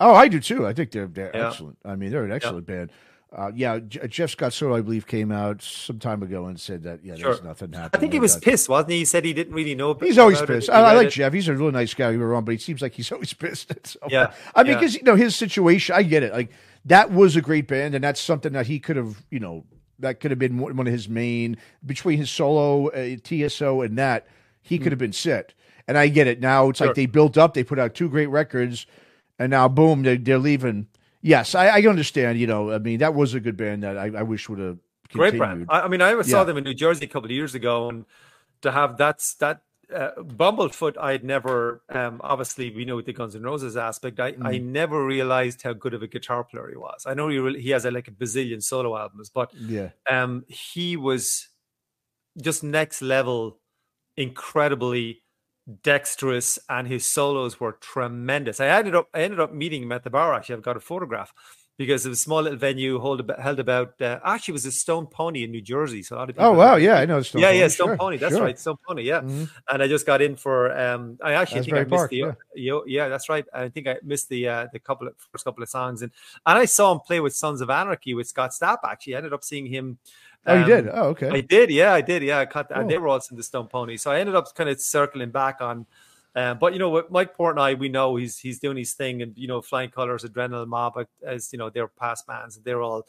Oh, 0.00 0.14
I 0.14 0.28
do 0.28 0.38
too. 0.40 0.66
I 0.66 0.72
think 0.72 0.92
they're 0.92 1.06
they're 1.08 1.32
Yeah. 1.34 1.48
excellent. 1.48 1.76
I 1.84 1.96
mean, 1.96 2.10
they're 2.10 2.24
an 2.24 2.32
excellent 2.32 2.66
band. 2.66 2.90
Uh, 3.36 3.50
yeah, 3.54 3.78
J- 3.80 4.06
Jeff 4.08 4.30
Scott 4.30 4.54
Soto, 4.54 4.74
I 4.74 4.80
believe, 4.80 5.06
came 5.06 5.30
out 5.30 5.60
some 5.60 5.98
time 5.98 6.22
ago 6.22 6.46
and 6.46 6.58
said 6.58 6.84
that 6.84 7.00
yeah, 7.04 7.14
there's 7.14 7.36
Sure. 7.38 7.44
nothing 7.44 7.74
I 7.74 7.88
think 7.88 8.14
he 8.14 8.20
was 8.20 8.34
that. 8.36 8.42
pissed, 8.42 8.70
wasn't 8.70 8.92
he? 8.92 8.98
He 9.00 9.04
said 9.04 9.24
he 9.26 9.34
didn't 9.34 9.52
really 9.52 9.74
know. 9.74 9.92
He's 10.00 10.16
always 10.16 10.40
it. 10.40 10.46
pissed. 10.46 10.68
He 10.68 10.72
I, 10.72 10.92
I 10.92 10.94
like 10.94 11.08
it. 11.08 11.10
Jeff. 11.10 11.34
He's 11.34 11.46
a 11.48 11.54
really 11.54 11.72
nice 11.72 11.92
guy. 11.92 12.10
We 12.10 12.16
were 12.16 12.28
wrong, 12.28 12.46
but 12.46 12.52
he 12.52 12.58
seems 12.58 12.80
like 12.80 12.94
he's 12.94 13.12
always 13.12 13.34
pissed. 13.34 13.70
So, 13.86 13.98
Yeah, 14.08 14.32
I 14.54 14.62
mean, 14.62 14.72
yeah. 14.72 14.78
because 14.78 14.94
you 14.94 15.02
know 15.02 15.14
his 15.14 15.36
situation. 15.36 15.94
I 15.94 16.04
get 16.04 16.22
it. 16.22 16.32
Like 16.32 16.50
that 16.86 17.10
was 17.12 17.36
a 17.36 17.42
great 17.42 17.66
band, 17.68 17.94
and 17.94 18.02
that's 18.02 18.20
something 18.20 18.52
that 18.54 18.66
he 18.66 18.78
could 18.78 18.96
have. 18.96 19.22
You 19.30 19.40
know, 19.40 19.66
that 19.98 20.20
could 20.20 20.30
have 20.30 20.38
been 20.38 20.58
one 20.58 20.78
of 20.78 20.86
his 20.92 21.08
main 21.08 21.56
between 21.84 22.18
his 22.18 22.30
solo 22.30 22.88
uh, 22.88 23.16
TSO 23.24 23.82
and 23.82 23.98
that 23.98 24.26
he 24.62 24.78
could 24.78 24.92
have 24.92 24.98
been 24.98 25.12
set. 25.12 25.54
And 25.86 25.96
I 25.96 26.08
get 26.08 26.26
it. 26.26 26.40
Now 26.40 26.68
it's 26.68 26.78
Sure. 26.78 26.88
like 26.88 26.96
they 26.96 27.06
built 27.06 27.38
up. 27.38 27.54
They 27.54 27.64
put 27.64 27.78
out 27.78 27.94
two 27.94 28.08
great 28.10 28.26
records, 28.26 28.86
and 29.38 29.50
now 29.50 29.68
boom, 29.68 30.02
they, 30.02 30.16
they're 30.18 30.38
leaving. 30.38 30.86
Yes, 31.22 31.54
I, 31.54 31.68
I 31.68 31.82
understand. 31.82 32.38
You 32.38 32.46
know, 32.46 32.70
I 32.72 32.78
mean, 32.78 32.98
that 32.98 33.14
was 33.14 33.34
a 33.34 33.40
good 33.40 33.56
band 33.56 33.82
that 33.82 33.96
I, 33.96 34.06
I 34.18 34.22
wish 34.22 34.48
would 34.48 34.58
have 34.58 34.78
Great 35.12 35.32
continued. 35.32 35.66
brand. 35.66 35.82
I, 35.82 35.86
I 35.86 35.88
mean, 35.88 36.02
I 36.02 36.20
saw 36.22 36.38
Yeah. 36.38 36.44
them 36.44 36.58
in 36.58 36.64
New 36.64 36.74
Jersey 36.74 37.06
a 37.06 37.08
couple 37.08 37.26
of 37.26 37.30
years 37.32 37.54
ago, 37.54 37.88
and 37.88 38.04
to 38.62 38.70
have 38.70 38.96
that's 38.98 39.34
that 39.36 39.62
uh, 39.94 40.10
Bumblefoot, 40.18 40.96
I'd 40.98 41.24
never. 41.24 41.82
Um, 41.88 42.20
obviously, 42.22 42.70
we 42.74 42.84
know 42.84 43.00
the 43.00 43.12
Guns 43.12 43.34
N' 43.34 43.42
Roses 43.42 43.76
aspect. 43.76 44.20
I, 44.20 44.36
I 44.42 44.58
Mm. 44.58 44.62
never 44.62 45.04
realized 45.04 45.62
how 45.62 45.72
good 45.72 45.94
of 45.94 46.02
a 46.02 46.06
guitar 46.08 46.44
player 46.44 46.68
he 46.70 46.76
was. 46.76 47.04
I 47.06 47.14
know 47.14 47.28
he 47.28 47.38
really, 47.38 47.62
he 47.62 47.70
has 47.70 47.84
a, 47.84 47.90
like 47.90 48.08
a 48.08 48.12
bazillion 48.12 48.62
solo 48.62 48.96
albums, 48.96 49.30
but 49.30 49.50
yeah, 49.52 49.90
um, 50.10 50.44
he 50.48 50.96
was 50.96 51.48
just 52.40 52.62
next 52.62 53.02
level, 53.02 53.60
incredibly 54.16 55.22
dexterous, 55.82 56.58
and 56.68 56.88
his 56.88 57.06
solos 57.06 57.60
were 57.60 57.72
tremendous. 57.72 58.60
I 58.60 58.68
ended 58.68 58.94
up 58.94 59.08
I 59.14 59.22
ended 59.22 59.40
up 59.40 59.52
meeting 59.52 59.82
him 59.82 59.92
at 59.92 60.04
the 60.04 60.10
bar. 60.10 60.34
Actually, 60.34 60.56
I've 60.56 60.62
got 60.62 60.76
a 60.76 60.80
photograph 60.80 61.32
because 61.78 62.04
it 62.04 62.08
was 62.10 62.18
a 62.18 62.22
small 62.22 62.42
little 62.42 62.58
venue 62.58 62.98
hold 62.98 63.20
about, 63.20 63.40
held 63.40 63.60
about. 63.60 64.00
Uh, 64.02 64.18
actually, 64.24 64.52
it 64.52 64.60
was 64.60 64.66
a 64.66 64.72
Stone 64.72 65.06
Pony 65.06 65.44
in 65.44 65.50
New 65.52 65.62
Jersey. 65.62 66.02
So 66.02 66.16
a 66.16 66.18
lot 66.18 66.28
of 66.28 66.36
people. 66.36 66.50
Oh 66.50 66.52
wow, 66.52 66.76
yeah, 66.76 66.96
I 66.96 67.06
know. 67.06 67.22
Stone 67.22 67.40
yeah, 67.40 67.48
Pony, 67.48 67.58
yeah, 67.60 67.68
Stone 67.68 67.86
sure, 67.88 67.96
Pony. 67.96 68.16
That's 68.18 68.34
sure. 68.34 68.44
right, 68.44 68.58
Stone 68.58 68.76
Pony. 68.86 69.02
Yeah, 69.04 69.20
Mhm. 69.20 69.48
and 69.70 69.82
I 69.82 69.86
just 69.88 70.04
got 70.04 70.20
in 70.20 70.36
for. 70.36 70.76
um 70.78 71.18
I 71.22 71.32
actually 71.34 71.62
think 71.62 71.74
I 71.74 71.80
Asbury 71.80 71.84
missed 71.84 71.98
Park, 71.98 72.10
the. 72.10 72.60
yeah. 72.60 72.80
Yeah. 72.86 73.08
that's 73.08 73.28
right. 73.28 73.44
I 73.54 73.68
think 73.68 73.86
I 73.86 73.96
missed 74.02 74.28
the 74.28 74.48
uh, 74.48 74.66
the 74.72 74.80
couple 74.80 75.06
of 75.06 75.14
first 75.32 75.44
couple 75.44 75.62
of 75.62 75.68
songs, 75.68 76.02
and 76.02 76.10
and 76.44 76.58
I 76.58 76.64
saw 76.66 76.92
him 76.92 77.00
play 77.00 77.20
with 77.20 77.34
Sons 77.34 77.60
of 77.60 77.70
Anarchy 77.70 78.12
with 78.12 78.26
Scott 78.26 78.50
Stapp. 78.50 78.78
Actually, 78.84 79.14
I 79.14 79.18
ended 79.18 79.32
up 79.32 79.44
seeing 79.44 79.66
him. 79.66 79.98
Oh, 80.46 80.54
you 80.54 80.62
um, 80.62 80.68
did. 80.68 80.88
Oh, 80.88 81.08
okay. 81.08 81.28
I 81.28 81.40
did, 81.42 81.68
yeah, 81.68 81.92
I 81.92 82.00
did, 82.00 82.22
yeah. 82.22 82.38
I 82.38 82.46
caught, 82.46 82.68
Cool. 82.68 82.78
and 82.78 82.88
they 82.90 82.96
were 82.96 83.08
also 83.08 83.32
in 83.32 83.36
the 83.36 83.42
Stone 83.42 83.66
Pony, 83.66 83.96
so 83.98 84.10
I 84.10 84.20
ended 84.20 84.34
up 84.34 84.54
kind 84.54 84.70
of 84.70 84.80
circling 84.80 85.30
back 85.30 85.60
on. 85.60 85.84
Uh, 86.34 86.54
but 86.54 86.72
you 86.72 86.78
know, 86.78 86.90
with 86.90 87.10
Mike 87.10 87.36
Portnoy, 87.36 87.78
we 87.78 87.88
know 87.88 88.16
he's 88.16 88.38
he's 88.38 88.58
doing 88.60 88.76
his 88.76 88.94
thing, 88.94 89.22
and 89.22 89.36
you 89.36 89.48
know, 89.48 89.60
Flying 89.60 89.90
Colors, 89.90 90.24
Adrenaline 90.24 90.68
Mob, 90.68 90.96
uh, 90.96 91.04
as 91.26 91.52
you 91.52 91.58
know, 91.58 91.70
they're 91.70 91.88
past 91.88 92.26
bands, 92.26 92.56
and 92.56 92.64
they're 92.64 92.82
all 92.82 93.06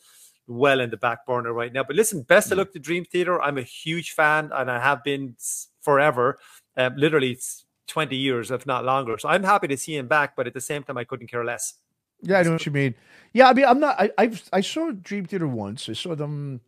well 0.48 0.80
in 0.80 0.90
the 0.90 0.98
back 0.98 1.26
burner 1.28 1.54
right 1.54 1.72
now. 1.72 1.84
But 1.84 1.96
listen, 1.96 2.24
best 2.24 2.52
of 2.52 2.58
luck 2.58 2.72
to 2.74 2.80
Dream 2.80 3.06
Theater. 3.06 3.40
I'm 3.42 3.58
a 3.58 3.64
huge 3.64 4.14
fan, 4.14 4.50
and 4.54 4.72
I 4.72 4.80
have 4.80 5.04
been 5.04 5.36
forever, 5.82 6.40
um, 6.76 6.96
literally 6.96 7.34
s- 7.36 7.66
twenty 7.86 8.16
years, 8.16 8.50
if 8.50 8.66
not 8.66 8.84
longer. 8.84 9.18
So 9.20 9.30
I'm 9.30 9.44
happy 9.44 9.68
to 9.68 9.78
see 9.78 9.96
him 9.96 10.08
back, 10.08 10.36
but 10.36 10.48
at 10.48 10.54
the 10.54 10.62
same 10.62 10.82
time, 10.84 10.98
I 10.98 11.04
couldn't 11.04 11.28
care 11.28 11.46
less. 11.46 11.76
Yeah, 12.22 12.40
I 12.40 12.44
know 12.44 12.54
what 12.54 12.66
you 12.66 12.72
mean. 12.72 12.96
Yeah, 13.34 13.48
I 13.50 13.54
mean, 13.54 13.66
I'm 13.66 13.80
not. 13.80 14.00
I 14.00 14.12
I've, 14.18 14.50
I 14.52 14.62
saw 14.62 14.92
Dream 14.92 15.26
Theater 15.26 15.48
once. 15.48 15.88
I 15.88 15.94
saw 15.94 16.16
them 16.16 16.62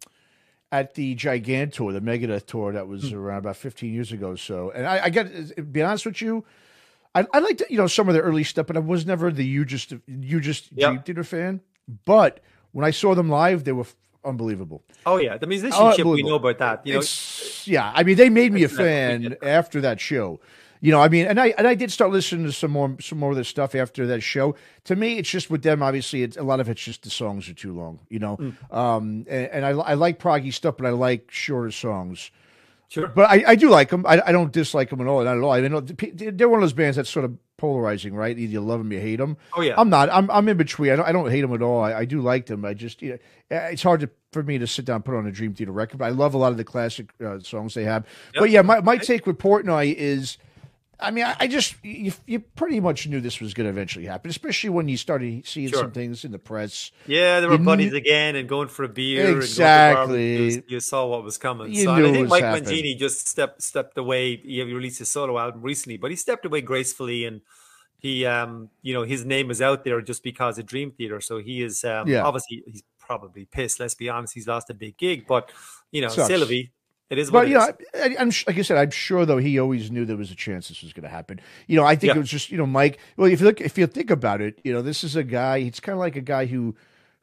at 0.71 0.95
the 0.95 1.15
Gigantour, 1.15 1.91
the 1.91 1.99
Megadeth 2.01 2.45
tour 2.45 2.71
that 2.73 2.85
Hmm. 2.85 2.89
was 2.91 3.11
around 3.11 3.39
about 3.39 3.57
15 3.57 3.93
years 3.93 4.11
ago. 4.11 4.29
or 4.31 4.37
So, 4.37 4.71
and 4.71 4.85
I, 4.87 5.05
I 5.05 5.09
got 5.09 5.27
to 5.55 5.61
be 5.63 5.81
honest 5.81 6.05
with 6.05 6.21
you, 6.21 6.45
I, 7.13 7.27
I 7.33 7.39
liked 7.39 7.61
you 7.69 7.77
know 7.77 7.87
some 7.87 8.07
of 8.07 8.13
the 8.15 8.21
early 8.21 8.43
stuff, 8.45 8.67
but 8.67 8.77
I 8.77 8.79
was 8.79 9.05
never 9.05 9.31
the 9.31 9.43
hugest 9.43 9.93
hugest 10.07 10.69
Yeah. 10.73 10.87
Dream 10.89 11.01
Theater 11.03 11.23
fan. 11.25 11.59
But 12.05 12.39
when 12.71 12.85
I 12.85 12.91
saw 12.91 13.15
them 13.15 13.27
live, 13.29 13.65
they 13.65 13.73
were 13.73 13.81
f- 13.81 13.95
unbelievable. 14.23 14.81
Oh 15.05 15.17
yeah, 15.17 15.35
the 15.37 15.45
musicianship 15.47 16.05
we 16.05 16.23
know 16.23 16.35
about 16.35 16.57
that. 16.59 16.87
You 16.87 16.93
know, 16.93 16.99
It's 16.99 17.67
yeah. 17.67 17.91
I 17.93 18.03
mean, 18.03 18.15
they 18.15 18.29
made 18.29 18.53
me 18.53 18.61
a 18.61 18.65
It's 18.65 18.73
not- 18.75 18.83
we 18.83 18.87
fan 18.89 19.35
after 19.43 19.81
that 19.81 19.99
show. 19.99 20.39
You 20.83 20.91
know, 20.91 20.99
I 20.99 21.09
mean, 21.09 21.27
and 21.27 21.39
I 21.39 21.53
and 21.59 21.67
I 21.67 21.75
did 21.75 21.91
start 21.91 22.11
listening 22.11 22.45
to 22.47 22.51
some 22.51 22.71
more 22.71 22.95
some 22.99 23.19
more 23.19 23.29
of 23.31 23.37
this 23.37 23.47
stuff 23.47 23.75
after 23.75 24.07
that 24.07 24.21
show. 24.21 24.55
To 24.85 24.95
me, 24.95 25.19
it's 25.19 25.29
just 25.29 25.49
with 25.51 25.61
them. 25.61 25.83
Obviously, 25.83 26.23
it's, 26.23 26.37
a 26.37 26.43
lot 26.43 26.59
of 26.59 26.67
it's 26.69 26.81
just 26.83 27.03
the 27.03 27.11
songs 27.11 27.47
are 27.47 27.53
too 27.53 27.71
long. 27.73 27.99
You 28.09 28.17
know, 28.19 28.37
Mm. 28.37 28.75
um, 28.75 29.25
and, 29.29 29.47
and 29.47 29.65
I 29.65 29.69
I 29.69 29.93
like 29.93 30.17
proggy 30.19 30.51
stuff, 30.51 30.77
but 30.77 30.87
I 30.87 30.89
like 30.89 31.29
shorter 31.29 31.69
songs. 31.71 32.31
Sure. 32.89 33.07
But 33.07 33.29
I, 33.29 33.43
I 33.47 33.55
do 33.55 33.69
like 33.69 33.89
them. 33.89 34.05
I, 34.05 34.21
I 34.25 34.31
don't 34.33 34.51
dislike 34.51 34.89
them 34.89 34.99
at 34.99 35.07
all. 35.07 35.23
Not 35.23 35.37
at 35.37 35.43
all. 35.43 35.51
I 35.51 35.61
mean, 35.61 35.85
they're 36.35 36.49
one 36.49 36.57
of 36.59 36.61
those 36.63 36.73
bands 36.73 36.97
that's 36.97 37.09
sort 37.09 37.23
of 37.23 37.37
polarizing, 37.55 38.13
right? 38.15 38.37
Either 38.37 38.51
you 38.51 38.59
love 38.59 38.79
them, 38.79 38.91
you 38.91 38.99
hate 38.99 39.15
them. 39.17 39.37
Oh, 39.55 39.61
yeah. 39.61 39.75
I'm 39.77 39.89
not. 39.89 40.09
I'm 40.09 40.29
I'm 40.31 40.49
in 40.49 40.57
between. 40.57 40.91
I 40.91 40.95
don't, 40.97 41.05
I 41.07 41.11
don't 41.13 41.29
hate 41.29 41.41
them 41.41 41.53
at 41.53 41.61
all. 41.61 41.81
I, 41.83 41.93
I 41.93 42.05
do 42.05 42.21
like 42.21 42.47
them. 42.47 42.65
I 42.65 42.73
just 42.73 43.01
you 43.03 43.11
know, 43.11 43.17
it's 43.69 43.83
hard 43.83 44.01
to, 44.01 44.09
for 44.33 44.41
me 44.43 44.57
to 44.57 44.65
sit 44.67 44.83
down 44.85 44.95
and 44.95 45.05
put 45.05 45.15
on 45.15 45.25
a 45.27 45.31
Dream 45.31 45.53
Theater 45.53 45.71
record. 45.71 45.99
But 45.99 46.05
I 46.05 46.09
love 46.09 46.33
a 46.33 46.37
lot 46.39 46.51
of 46.51 46.57
the 46.57 46.63
classic 46.65 47.11
uh, 47.23 47.39
songs 47.39 47.75
they 47.75 47.83
have. 47.85 48.05
But 48.33 48.49
yeah, 48.49 48.63
my 48.63 48.81
my 48.81 48.97
take 48.97 49.27
with 49.27 49.37
Portnoy 49.37 49.93
is. 49.93 50.37
I 51.01 51.11
mean, 51.11 51.25
I, 51.25 51.35
I 51.39 51.47
just 51.47 51.75
you, 51.83 52.13
you 52.27 52.39
pretty 52.39 52.79
much 52.79 53.07
knew 53.07 53.19
this 53.19 53.39
was 53.39 53.53
going 53.53 53.65
to 53.65 53.69
eventually 53.71 54.05
happen, 54.05 54.29
especially 54.29 54.69
when 54.69 54.87
you 54.87 54.97
started 54.97 55.45
seeing 55.47 55.69
Sure. 55.69 55.79
some 55.79 55.91
things 55.91 56.23
in 56.23 56.31
the 56.31 56.39
press. 56.39 56.91
Yeah, 57.07 57.39
they 57.39 57.47
were 57.47 57.53
You 57.53 57.59
buddies 57.59 57.93
again 57.93 58.35
and 58.35 58.47
going 58.47 58.67
for 58.67 58.83
a 58.83 58.89
beer. 58.89 59.37
Exactly. 59.37 59.95
And 59.95 60.07
going 60.07 60.49
to 60.49 60.55
barbecues. 60.55 60.71
you 60.71 60.79
saw 60.79 61.07
what 61.07 61.23
was 61.23 61.37
coming. 61.37 61.73
You 61.73 61.83
so 61.85 61.95
knew 61.95 62.07
I 62.07 62.11
think 62.11 62.29
Mike 62.29 62.43
happening. 62.43 62.73
Mangini 62.83 62.97
just 62.97 63.27
stepped 63.27 63.61
stepped 63.63 63.97
away. 63.97 64.37
He 64.37 64.61
released 64.63 64.99
his 64.99 65.11
solo 65.11 65.37
album 65.39 65.61
recently, 65.61 65.97
but 65.97 66.11
he 66.11 66.15
stepped 66.17 66.45
away 66.45 66.61
gracefully 66.61 67.25
and 67.25 67.41
he 67.97 68.25
um 68.25 68.69
you 68.81 68.93
know 68.93 69.03
his 69.03 69.25
name 69.25 69.51
is 69.51 69.61
out 69.61 69.83
there 69.83 70.01
just 70.01 70.23
because 70.23 70.57
of 70.57 70.65
Dream 70.65 70.91
Theater. 70.91 71.19
So 71.21 71.39
he 71.39 71.61
is 71.63 71.83
um 71.83 72.07
Yeah. 72.07 72.23
obviously 72.23 72.63
he's 72.65 72.83
probably 72.99 73.45
pissed. 73.45 73.79
Let's 73.79 73.95
be 73.95 74.09
honest, 74.09 74.33
he's 74.33 74.47
lost 74.47 74.69
a 74.69 74.73
big 74.73 74.97
gig, 74.97 75.25
but 75.27 75.51
you 75.91 76.01
know. 76.01 76.09
Sylvie, 76.09 76.71
it 77.11 77.19
is 77.19 77.29
But 77.29 77.47
you 77.47 77.53
know. 77.55 77.67
I, 77.93 78.15
I'm 78.17 78.29
like 78.47 78.57
I 78.57 78.61
said, 78.63 78.77
I'm 78.77 78.89
sure 78.91 79.25
though 79.25 79.37
he 79.37 79.59
always 79.59 79.91
knew 79.91 80.05
there 80.05 80.17
was 80.17 80.31
a 80.31 80.35
chance 80.35 80.69
this 80.69 80.81
was 80.81 80.93
going 80.93 81.03
to 81.03 81.09
happen. 81.09 81.39
You 81.67 81.75
know, 81.77 81.85
I 81.85 81.95
think 81.95 82.09
Yeah. 82.11 82.15
it 82.15 82.19
was 82.19 82.29
just 82.29 82.49
you 82.51 82.57
know 82.57 82.65
Mike. 82.65 82.97
Well, 83.17 83.29
if 83.31 83.39
you 83.41 83.45
look, 83.45 83.61
if 83.61 83.77
you 83.77 83.85
think 83.85 84.09
about 84.09 84.41
it, 84.41 84.59
you 84.63 84.73
know, 84.73 84.81
this 84.81 85.03
is 85.03 85.15
a 85.15 85.23
guy. 85.23 85.57
It's 85.57 85.79
kind 85.79 85.93
of 85.93 85.99
like 85.99 86.15
a 86.15 86.21
guy 86.21 86.45
who, 86.47 86.75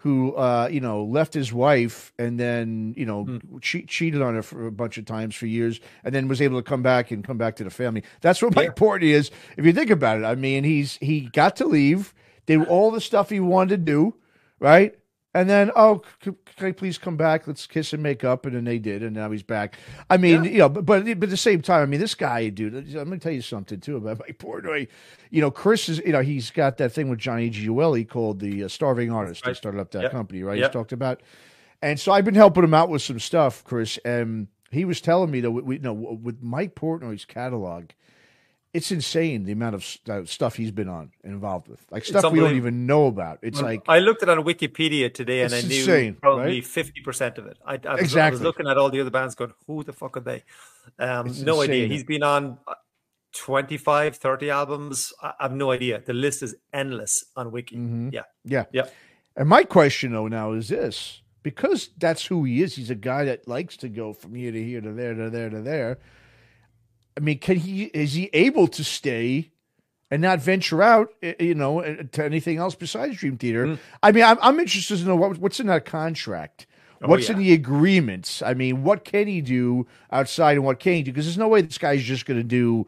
who 0.03 0.33
uh, 0.37 0.69
you 0.71 0.81
know, 0.81 1.03
left 1.03 1.35
his 1.35 1.53
wife 1.53 2.13
and 2.19 2.39
then 2.39 2.95
you 2.97 3.05
know 3.07 3.25
Hmm. 3.25 3.59
che- 3.61 3.87
cheated 3.87 4.23
on 4.23 4.35
her 4.37 4.43
for 4.43 4.67
a 4.67 4.71
bunch 4.73 4.99
of 4.99 5.07
times 5.07 5.35
for 5.35 5.47
years, 5.47 5.81
and 6.05 6.15
then 6.15 6.29
was 6.29 6.41
able 6.41 6.59
to 6.63 6.69
come 6.69 6.83
back 6.83 7.11
and 7.11 7.25
come 7.25 7.39
back 7.39 7.57
to 7.57 7.65
the 7.65 7.71
family. 7.71 8.05
That's 8.21 8.41
what 8.43 8.55
Mike 8.55 8.77
Portnoy 8.77 9.11
is. 9.15 9.31
If 9.57 9.65
you 9.65 9.73
think 9.73 9.91
about 9.91 10.19
it, 10.21 10.25
I 10.25 10.35
mean, 10.37 10.63
he's 10.65 10.99
he 11.01 11.23
got 11.33 11.57
to 11.57 11.67
leave, 11.67 12.15
did 12.47 12.65
all 12.69 12.91
the 12.93 13.01
stuff 13.01 13.31
he 13.31 13.41
wanted 13.41 13.85
to 13.87 13.93
do, 13.93 14.15
right? 14.61 14.95
And 15.39 15.49
then, 15.49 15.71
oh, 15.77 16.03
c- 16.25 16.33
can 16.57 16.67
I 16.67 16.73
please 16.73 16.99
come 16.99 17.17
back? 17.17 17.47
Let's 17.47 17.65
kiss 17.67 17.93
and 17.93 18.03
make 18.03 18.25
up. 18.25 18.45
And 18.45 18.57
then 18.57 18.65
they 18.65 18.79
did, 18.81 19.05
and 19.05 19.15
now 19.15 19.31
he's 19.31 19.45
back. 19.45 19.77
I 20.11 20.17
mean, 20.17 20.43
you 20.43 20.59
know, 20.59 20.69
but, 20.69 20.85
but 20.85 21.05
but 21.05 21.23
at 21.23 21.31
the 21.31 21.37
same 21.37 21.63
time, 21.63 21.83
I 21.83 21.87
mean, 21.87 22.01
this 22.01 22.17
guy, 22.17 22.49
dude. 22.49 22.75
I'm 22.75 22.93
going 22.93 23.11
to 23.11 23.19
tell 23.19 23.33
you 23.33 23.41
something 23.43 23.79
too 23.79 23.97
about 23.97 24.19
Mike 24.19 24.39
Portnoy. 24.43 24.89
You 25.31 25.41
know, 25.41 25.51
Chris 25.53 25.89
is, 25.89 25.99
you 25.99 26.11
know, 26.13 26.23
he's 26.23 26.51
got 26.51 26.79
that 26.79 26.91
thing 26.93 27.09
with 27.09 27.21
Johnny 27.21 27.51
Gioeli 27.51 28.09
called 28.09 28.41
the 28.41 28.65
uh, 28.65 28.69
Starving 28.69 29.13
Artist. 29.13 29.47
Right. 29.47 29.57
started 29.57 29.81
up 29.81 29.93
that 29.93 30.03
Yep. 30.03 30.11
company, 30.11 30.43
right? 30.43 30.59
Yep. 30.59 30.71
He's 30.71 30.73
talked 30.73 30.93
about, 30.93 31.23
and 31.83 32.01
so 32.01 32.11
I've 32.11 32.25
been 32.25 32.35
helping 32.35 32.65
him 32.65 32.75
out 32.75 32.89
with 32.89 33.03
some 33.03 33.21
stuff, 33.21 33.63
Chris. 33.63 33.97
And 34.05 34.49
he 34.73 34.85
was 34.85 35.01
telling 35.01 35.31
me 35.31 35.41
that, 35.43 35.51
we, 35.53 35.77
you 35.77 35.83
know, 35.83 35.93
with 35.93 36.43
Mike 36.43 36.75
Portnoy's 36.75 37.25
catalog. 37.25 37.91
It's 38.79 38.93
insane 38.93 39.43
the 39.43 39.51
amount 39.53 39.75
of 39.75 39.85
st- 39.85 40.29
stuff 40.29 40.55
he's 40.55 40.71
been 40.71 40.89
on 40.89 41.11
and 41.25 41.33
involved 41.33 41.67
with, 41.67 41.85
like 41.91 42.05
stuff 42.05 42.33
we 42.33 42.39
don't 42.39 42.55
even 42.55 42.87
know 42.87 43.09
about. 43.09 43.41
It's 43.43 43.61
like 43.61 43.83
I 43.89 43.99
looked 43.99 44.23
at 44.23 44.29
it 44.29 44.39
on 44.39 44.45
Wikipedia 44.45 45.13
today, 45.13 45.43
and 45.43 45.53
I 45.53 45.63
knew 45.63 45.81
insane, 45.81 46.15
probably 46.15 46.55
right? 46.55 46.65
fifty 46.65 47.01
percent 47.01 47.39
of 47.39 47.47
it. 47.47 47.59
I, 47.67 47.81
I, 47.85 47.95
was, 47.97 48.17
I 48.17 48.31
was 48.31 48.41
looking 48.41 48.69
at 48.69 48.79
all 48.79 48.89
the 48.89 49.01
other 49.01 49.11
bands, 49.11 49.35
going, 49.35 49.53
"Who 49.67 49.83
the 49.83 49.93
fuck 49.93 50.17
are 50.17 50.21
they?" 50.21 50.45
Um, 50.99 51.27
It's 51.27 51.41
no 51.41 51.61
idea. 51.61 51.89
He's 51.89 52.05
been 52.05 52.23
on 52.23 52.59
uh, 52.69 52.75
25, 53.35 54.17
30 54.17 54.51
albums. 54.51 55.13
I, 55.23 55.33
have 55.41 55.53
no 55.53 55.73
idea. 55.73 56.01
The 56.05 56.13
list 56.15 56.45
is 56.45 56.55
endless 56.73 57.25
on 57.35 57.51
Wiki. 57.51 57.77
Mhm. 57.77 58.13
Yeah, 58.13 58.23
Yeah. 58.45 58.67
yeah. 58.73 58.87
And 59.37 59.49
my 59.49 59.65
question 59.65 60.13
though 60.13 60.29
now 60.29 60.53
is 60.53 60.69
this 60.69 61.21
because 61.43 61.91
that's 61.99 62.27
who 62.27 62.45
he 62.45 62.63
is, 62.63 62.77
he's 62.77 62.91
a 62.91 62.95
guy 62.95 63.25
that 63.25 63.49
likes 63.49 63.77
to 63.79 63.89
go 63.89 64.13
from 64.13 64.35
here 64.35 64.53
to 64.53 64.65
here 64.65 64.81
to 64.81 64.93
there 64.93 65.15
to 65.15 65.31
there 65.31 65.51
to 65.51 65.61
there. 65.63 65.99
I 67.19 67.21
mean, 67.21 67.39
can 67.41 67.57
he 67.57 67.85
is 67.87 68.13
he 68.15 68.31
able 68.33 68.69
to 68.69 68.85
stay 68.85 69.51
and 70.09 70.23
not 70.23 70.41
venture 70.41 70.81
out, 70.83 71.09
eh, 71.21 71.35
you 71.41 71.55
know, 71.57 71.81
eh, 71.81 72.05
to 72.13 72.25
anything 72.25 72.59
else 72.59 72.77
besides 72.77 73.17
Dream 73.17 73.37
Theater? 73.37 73.67
Mm. 73.67 73.79
I 74.05 74.13
mean, 74.13 74.23
I'm, 74.23 74.39
I'm 74.41 74.61
interested 74.61 74.99
to 74.99 75.05
know 75.05 75.17
what, 75.17 75.37
what's 75.39 75.59
in 75.59 75.67
that 75.67 75.85
contract. 75.85 76.67
Oh, 77.03 77.09
What's 77.09 77.29
in 77.29 77.39
the 77.39 77.53
agreements? 77.53 78.41
I 78.41 78.55
mean, 78.55 78.85
what 78.85 79.05
can 79.05 79.27
he 79.27 79.41
do 79.41 79.87
outside 80.13 80.53
and 80.53 80.65
what 80.65 80.79
can't 80.79 80.97
he 80.97 81.03
do? 81.03 81.11
Because 81.13 81.27
there's 81.27 81.39
no 81.39 81.49
way 81.49 81.61
this 81.63 81.79
guy's 81.79 82.05
just 82.05 82.25
going 82.25 82.39
to 82.39 82.45
do 82.45 82.87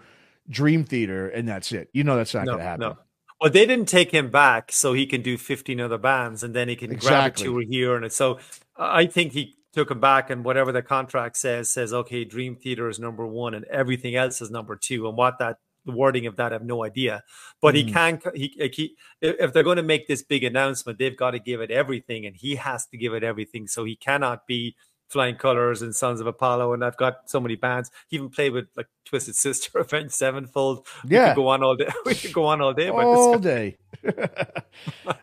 Dream 0.49 0.85
Theater 0.85 1.29
and 1.29 1.49
that's 1.49 1.73
it. 1.73 1.89
You 1.93 2.05
know, 2.05 2.17
that's 2.17 2.35
not 2.35 2.45
No, 2.45 2.53
going 2.53 2.59
to 2.59 2.65
happen. 2.65 2.81
no. 2.89 2.99
Well, 3.41 3.51
they 3.51 3.67
didn't 3.67 3.87
take 3.89 4.13
him 4.13 4.31
back 4.31 4.71
so 4.71 4.93
he 4.93 5.07
can 5.07 5.23
do 5.23 5.37
15 5.39 5.81
other 5.81 5.99
bands 5.99 6.43
and 6.45 6.55
then 6.55 6.69
he 6.69 6.77
can 6.77 6.93
Exactly. 6.93 7.45
grab 7.45 7.57
a 7.57 7.65
tour 7.65 7.65
here. 7.69 7.97
And 7.97 8.13
so 8.13 8.39
I 8.77 9.07
think 9.07 9.33
he 9.33 9.57
took 9.73 9.91
him 9.91 10.01
back 10.01 10.31
and 10.31 10.45
whatever 10.45 10.73
the 10.73 10.83
contract 10.83 11.37
says, 11.37 11.71
says, 11.71 11.93
okay, 11.93 12.25
Dream 12.25 12.57
Theater 12.57 12.89
is 12.89 12.99
number 12.99 13.27
one 13.27 13.55
and 13.55 13.65
everything 13.67 14.17
else 14.17 14.41
is 14.41 14.51
number 14.51 14.77
two. 14.77 15.09
And 15.09 15.17
what 15.17 15.39
that, 15.39 15.59
the 15.85 15.93
wording 15.93 16.27
of 16.27 16.37
that, 16.37 16.53
I 16.53 16.57
have 16.57 16.65
no 16.65 16.85
idea. 16.85 17.23
But 17.63 17.75
he 17.75 17.85
Mm. 17.85 17.93
can, 17.93 18.21
he, 18.35 18.71
he, 18.75 18.97
if 19.21 19.53
they're 19.53 19.63
going 19.63 19.77
to 19.77 19.83
make 19.83 20.09
this 20.09 20.23
big 20.23 20.45
announcement, 20.45 20.99
they've 20.99 21.17
got 21.17 21.31
to 21.33 21.39
give 21.39 21.61
it 21.61 21.71
everything 21.71 22.27
and 22.27 22.35
he 22.37 22.57
has 22.57 22.87
to 22.89 22.97
give 22.99 23.15
it 23.15 23.23
everything. 23.23 23.67
So 23.69 23.85
he 23.85 23.97
cannot 23.97 24.47
be 24.47 24.77
Flying 25.09 25.35
Colors 25.37 25.83
and 25.83 25.95
Sons 25.95 26.21
of 26.21 26.27
Apollo. 26.29 26.73
And 26.73 26.85
I've 26.85 26.97
got 26.97 27.29
so 27.31 27.41
many 27.41 27.57
bands. 27.57 27.91
He 28.09 28.17
even 28.17 28.29
played 28.29 28.53
with 28.53 28.67
like 28.77 28.87
Twisted 29.05 29.35
Sister, 29.35 29.79
Avenged 29.81 30.13
Sevenfold. 30.15 30.87
yeah 31.09 31.21
We 31.29 31.29
could 31.31 31.37
go 31.37 31.49
on 31.49 31.63
all 31.65 31.77
day. 31.77 31.89
We 32.07 32.15
could 32.15 32.33
go 32.33 32.45
on 32.47 32.61
all 32.61 32.73
day 32.75 32.91
all 32.91 33.39
day. 33.39 33.77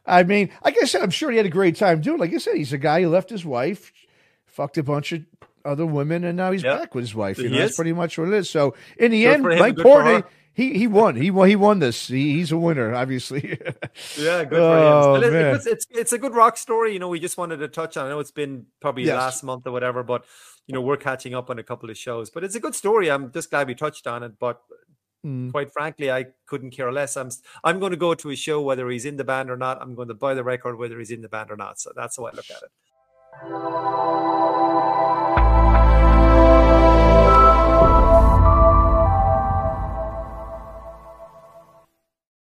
I 0.05 0.23
mean, 0.23 0.49
like 0.63 0.75
I 0.81 0.85
said, 0.85 1.01
I'm 1.01 1.09
sure 1.09 1.31
he 1.31 1.37
had 1.37 1.45
a 1.45 1.49
great 1.49 1.75
time 1.75 2.01
doing. 2.01 2.19
Like 2.19 2.33
I 2.33 2.37
said, 2.37 2.55
he's 2.55 2.73
a 2.73 2.77
guy 2.77 3.01
who 3.01 3.09
left 3.09 3.29
his 3.29 3.45
wife, 3.45 3.91
fucked 4.57 4.77
a 4.77 4.83
bunch 4.83 5.11
of 5.13 5.21
other 5.63 5.85
women, 5.85 6.23
and 6.23 6.35
now 6.35 6.51
he's 6.51 6.63
Yeah. 6.63 6.77
back 6.79 6.95
with 6.95 7.03
his 7.03 7.15
wife. 7.15 7.37
You 7.37 7.49
know, 7.49 7.57
that's 7.59 7.75
pretty 7.75 7.93
much 7.93 8.17
what 8.17 8.27
it 8.29 8.33
is. 8.33 8.49
So 8.49 8.75
in 8.97 9.11
the 9.11 9.23
Good 9.23 9.33
end, 9.33 9.43
Mike 9.59 9.75
Portnoy, 9.75 10.23
he 10.53 10.73
he 10.77 10.87
won. 10.87 11.15
He 11.15 11.29
won. 11.29 11.47
He 11.49 11.55
won 11.55 11.79
this. 11.79 12.07
He, 12.07 12.33
he's 12.33 12.51
a 12.51 12.57
winner, 12.57 12.93
obviously. 12.95 13.59
Yeah, 14.17 14.43
good 14.43 14.57
for 14.57 14.77
Oh, 14.77 15.13
him. 15.15 15.21
Still, 15.21 15.35
it-. 15.35 15.55
It's, 15.55 15.67
it's 15.67 15.87
it's 15.91 16.13
a 16.13 16.17
good 16.17 16.33
rock 16.33 16.57
story. 16.57 16.93
You 16.93 16.99
know, 16.99 17.09
we 17.09 17.19
just 17.19 17.37
wanted 17.37 17.57
to 17.57 17.67
touch 17.67 17.95
on. 17.97 18.05
I 18.07 18.09
know 18.09 18.19
it's 18.19 18.31
been 18.31 18.65
probably 18.81 19.03
Yes. 19.03 19.15
last 19.17 19.43
month 19.43 19.67
or 19.67 19.71
whatever, 19.71 20.03
but 20.03 20.25
you 20.67 20.73
know, 20.73 20.81
we're 20.81 20.97
catching 20.97 21.33
up 21.35 21.49
on 21.49 21.59
a 21.59 21.63
couple 21.63 21.89
of 21.89 21.97
shows. 21.97 22.29
But 22.29 22.43
it's 22.43 22.55
a 22.55 22.59
good 22.59 22.75
story. 22.75 23.09
I'm 23.11 23.31
just 23.31 23.49
glad 23.51 23.67
we 23.67 23.75
touched 23.75 24.07
on 24.07 24.23
it. 24.23 24.33
But 24.39 24.61
Mm. 25.25 25.51
quite 25.51 25.73
frankly, 25.73 26.11
I 26.11 26.27
couldn't 26.45 26.71
care 26.71 26.91
less. 26.91 27.17
I'm 27.17 27.29
I'm 27.63 27.79
going 27.79 27.91
to 27.91 27.97
go 27.97 28.13
to 28.13 28.29
a 28.29 28.35
show 28.35 28.61
whether 28.61 28.87
he's 28.89 29.03
in 29.03 29.17
the 29.17 29.23
band 29.23 29.49
or 29.49 29.57
not. 29.57 29.81
I'm 29.81 29.95
going 29.95 30.07
to 30.09 30.13
buy 30.13 30.33
the 30.35 30.43
record 30.43 30.77
whether 30.77 30.97
he's 30.99 31.11
in 31.11 31.21
the 31.21 31.27
band 31.29 31.49
or 31.51 31.57
not. 31.57 31.79
So 31.79 31.91
that's 31.95 32.17
how 32.17 32.25
I 32.25 32.31
look 32.31 32.49
at 32.51 32.61
it. 32.63 32.71
Thank 33.39 33.51
you. 33.51 34.56